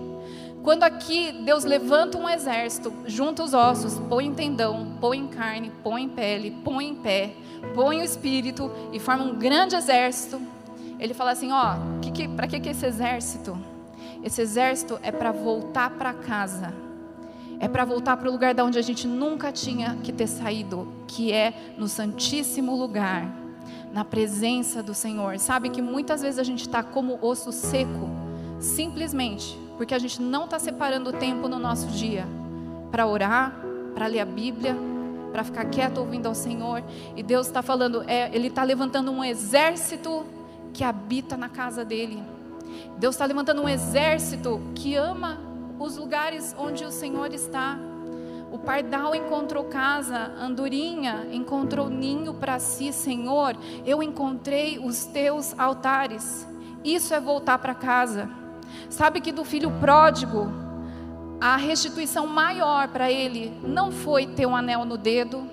Quando 0.63 0.83
aqui 0.83 1.31
Deus 1.31 1.63
levanta 1.63 2.17
um 2.17 2.27
exército, 2.27 2.93
junta 3.05 3.43
os 3.43 3.53
ossos, 3.53 3.97
põe 4.09 4.25
em 4.25 4.33
tendão, 4.33 4.97
põe 4.99 5.17
em 5.17 5.27
carne, 5.27 5.71
põe 5.81 6.03
em 6.03 6.09
pele, 6.09 6.51
põe 6.63 6.89
em 6.89 6.95
pé, 6.95 7.33
põe 7.73 7.99
o 7.99 8.03
espírito 8.03 8.69
e 8.91 8.99
forma 8.99 9.23
um 9.23 9.35
grande 9.35 9.75
exército. 9.75 10.39
Ele 10.99 11.13
fala 11.13 11.31
assim: 11.31 11.51
ó, 11.51 11.75
para 12.35 12.47
que, 12.47 12.59
que 12.59 12.69
esse 12.69 12.85
exército? 12.85 13.57
Esse 14.21 14.41
exército 14.41 14.99
é 15.01 15.11
para 15.11 15.31
voltar 15.31 15.91
para 15.91 16.13
casa, 16.13 16.73
é 17.57 17.69
para 17.69 17.85
voltar 17.85 18.17
para 18.17 18.27
o 18.27 18.31
lugar 18.31 18.53
da 18.53 18.65
onde 18.65 18.77
a 18.77 18.81
gente 18.81 19.07
nunca 19.07 19.53
tinha 19.53 19.97
que 20.03 20.11
ter 20.11 20.27
saído, 20.27 20.91
que 21.07 21.31
é 21.31 21.53
no 21.77 21.87
Santíssimo 21.87 22.75
Lugar 22.75 23.33
na 23.93 24.03
presença 24.03 24.83
do 24.83 24.93
Senhor. 24.93 25.39
Sabe 25.39 25.69
que 25.69 25.81
muitas 25.81 26.21
vezes 26.21 26.37
a 26.37 26.43
gente 26.43 26.61
está 26.61 26.83
como 26.83 27.17
osso 27.21 27.51
seco, 27.53 28.09
simplesmente 28.59 29.57
porque 29.79 29.95
a 29.95 29.97
gente 29.97 30.21
não 30.21 30.43
está 30.43 30.59
separando 30.59 31.13
tempo 31.13 31.47
no 31.47 31.57
nosso 31.57 31.87
dia 31.87 32.27
para 32.91 33.07
orar, 33.07 33.55
para 33.95 34.07
ler 34.07 34.19
a 34.19 34.25
Bíblia, 34.25 34.75
para 35.31 35.41
ficar 35.41 35.63
quieto 35.69 35.99
ouvindo 35.99 36.27
ao 36.27 36.35
Senhor. 36.35 36.83
E 37.15 37.23
Deus 37.23 37.47
está 37.47 37.61
falando, 37.61 38.03
é, 38.05 38.29
Ele 38.35 38.49
está 38.49 38.61
levantando 38.61 39.09
um 39.09 39.23
exército 39.23 40.25
que 40.73 40.83
habita 40.83 41.37
na 41.37 41.47
casa 41.47 41.85
dele. 41.85 42.21
Deus 42.97 43.15
está 43.15 43.25
levantando 43.25 43.61
um 43.61 43.69
exército 43.69 44.59
que 44.75 44.95
ama 44.95 45.39
os 45.79 45.95
lugares 45.95 46.53
onde 46.59 46.83
o 46.83 46.91
Senhor 46.91 47.33
está. 47.33 47.79
O 48.51 48.57
pardal 48.59 49.15
encontrou 49.15 49.63
casa, 49.63 50.33
andorinha 50.41 51.25
encontrou 51.31 51.89
ninho 51.89 52.33
para 52.33 52.59
si, 52.59 52.91
Senhor. 52.91 53.55
Eu 53.85 54.03
encontrei 54.03 54.77
os 54.77 55.05
teus 55.05 55.57
altares. 55.57 56.45
Isso 56.83 57.13
é 57.13 57.19
voltar 57.21 57.59
para 57.59 57.73
casa. 57.73 58.38
Sabe 58.89 59.21
que 59.21 59.31
do 59.31 59.43
filho 59.43 59.71
pródigo, 59.79 60.51
a 61.39 61.55
restituição 61.55 62.27
maior 62.27 62.89
para 62.89 63.11
ele 63.11 63.57
não 63.63 63.91
foi 63.91 64.27
ter 64.27 64.45
um 64.45 64.55
anel 64.55 64.83
no 64.83 64.97
dedo, 64.97 65.47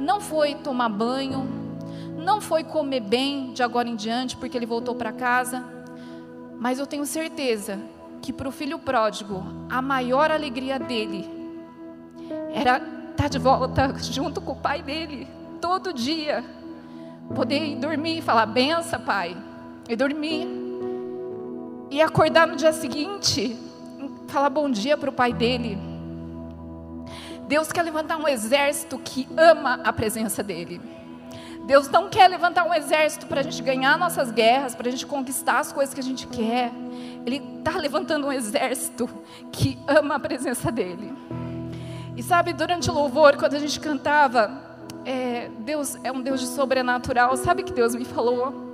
não 0.00 0.20
foi 0.20 0.54
tomar 0.54 0.88
banho, 0.88 1.46
não 2.16 2.40
foi 2.40 2.64
comer 2.64 3.00
bem 3.00 3.52
de 3.52 3.62
agora 3.62 3.88
em 3.88 3.94
diante, 3.94 4.36
porque 4.36 4.56
ele 4.56 4.66
voltou 4.66 4.94
para 4.94 5.12
casa. 5.12 5.64
Mas 6.58 6.78
eu 6.78 6.86
tenho 6.86 7.06
certeza 7.06 7.78
que 8.20 8.32
para 8.32 8.48
o 8.48 8.52
filho 8.52 8.78
pródigo, 8.78 9.44
a 9.70 9.80
maior 9.80 10.30
alegria 10.30 10.78
dele 10.78 11.28
era 12.52 12.82
estar 13.10 13.28
de 13.28 13.38
volta 13.38 13.94
junto 14.02 14.40
com 14.40 14.52
o 14.52 14.56
pai 14.56 14.82
dele, 14.82 15.28
todo 15.60 15.92
dia. 15.92 16.44
Poder 17.34 17.64
ir 17.64 17.76
dormir 17.76 18.18
e 18.18 18.22
falar, 18.22 18.46
benção, 18.46 19.00
pai. 19.00 19.36
E 19.88 19.94
dormir. 19.94 20.65
E 21.90 22.02
acordar 22.02 22.46
no 22.46 22.56
dia 22.56 22.72
seguinte, 22.72 23.56
falar 24.28 24.50
bom 24.50 24.70
dia 24.70 24.96
para 24.96 25.10
o 25.10 25.12
pai 25.12 25.32
dele. 25.32 25.78
Deus 27.46 27.70
quer 27.70 27.82
levantar 27.82 28.16
um 28.16 28.26
exército 28.26 28.98
que 28.98 29.28
ama 29.36 29.80
a 29.84 29.92
presença 29.92 30.42
dele. 30.42 30.80
Deus 31.66 31.88
não 31.88 32.08
quer 32.08 32.28
levantar 32.28 32.64
um 32.64 32.72
exército 32.72 33.26
para 33.26 33.40
a 33.40 33.42
gente 33.42 33.60
ganhar 33.62 33.98
nossas 33.98 34.30
guerras, 34.30 34.74
para 34.74 34.88
a 34.88 34.90
gente 34.90 35.04
conquistar 35.04 35.58
as 35.58 35.72
coisas 35.72 35.92
que 35.92 36.00
a 36.00 36.02
gente 36.02 36.26
quer. 36.28 36.72
Ele 37.24 37.42
está 37.58 37.76
levantando 37.76 38.28
um 38.28 38.32
exército 38.32 39.08
que 39.50 39.76
ama 39.86 40.14
a 40.14 40.18
presença 40.18 40.70
dele. 40.70 41.12
E 42.16 42.22
sabe, 42.22 42.52
durante 42.52 42.88
o 42.88 42.94
louvor, 42.94 43.36
quando 43.36 43.54
a 43.54 43.58
gente 43.58 43.78
cantava, 43.80 44.50
é, 45.04 45.50
Deus 45.58 45.96
é 46.04 46.12
um 46.12 46.20
Deus 46.20 46.40
de 46.40 46.46
sobrenatural. 46.46 47.36
Sabe 47.36 47.64
que 47.64 47.72
Deus 47.72 47.96
me 47.96 48.04
falou? 48.04 48.64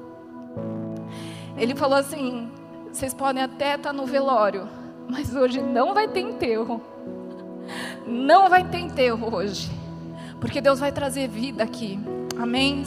Ele 1.56 1.74
falou 1.74 1.96
assim: 1.98 2.51
vocês 2.92 3.14
podem 3.14 3.42
até 3.42 3.74
estar 3.74 3.92
no 3.92 4.04
velório, 4.04 4.68
mas 5.08 5.34
hoje 5.34 5.60
não 5.60 5.94
vai 5.94 6.06
ter 6.06 6.20
enterro. 6.20 6.80
Não 8.06 8.48
vai 8.50 8.64
ter 8.64 8.78
enterro 8.78 9.34
hoje, 9.34 9.70
porque 10.40 10.60
Deus 10.60 10.78
vai 10.78 10.92
trazer 10.92 11.28
vida 11.28 11.62
aqui. 11.62 11.98
Amém? 12.38 12.84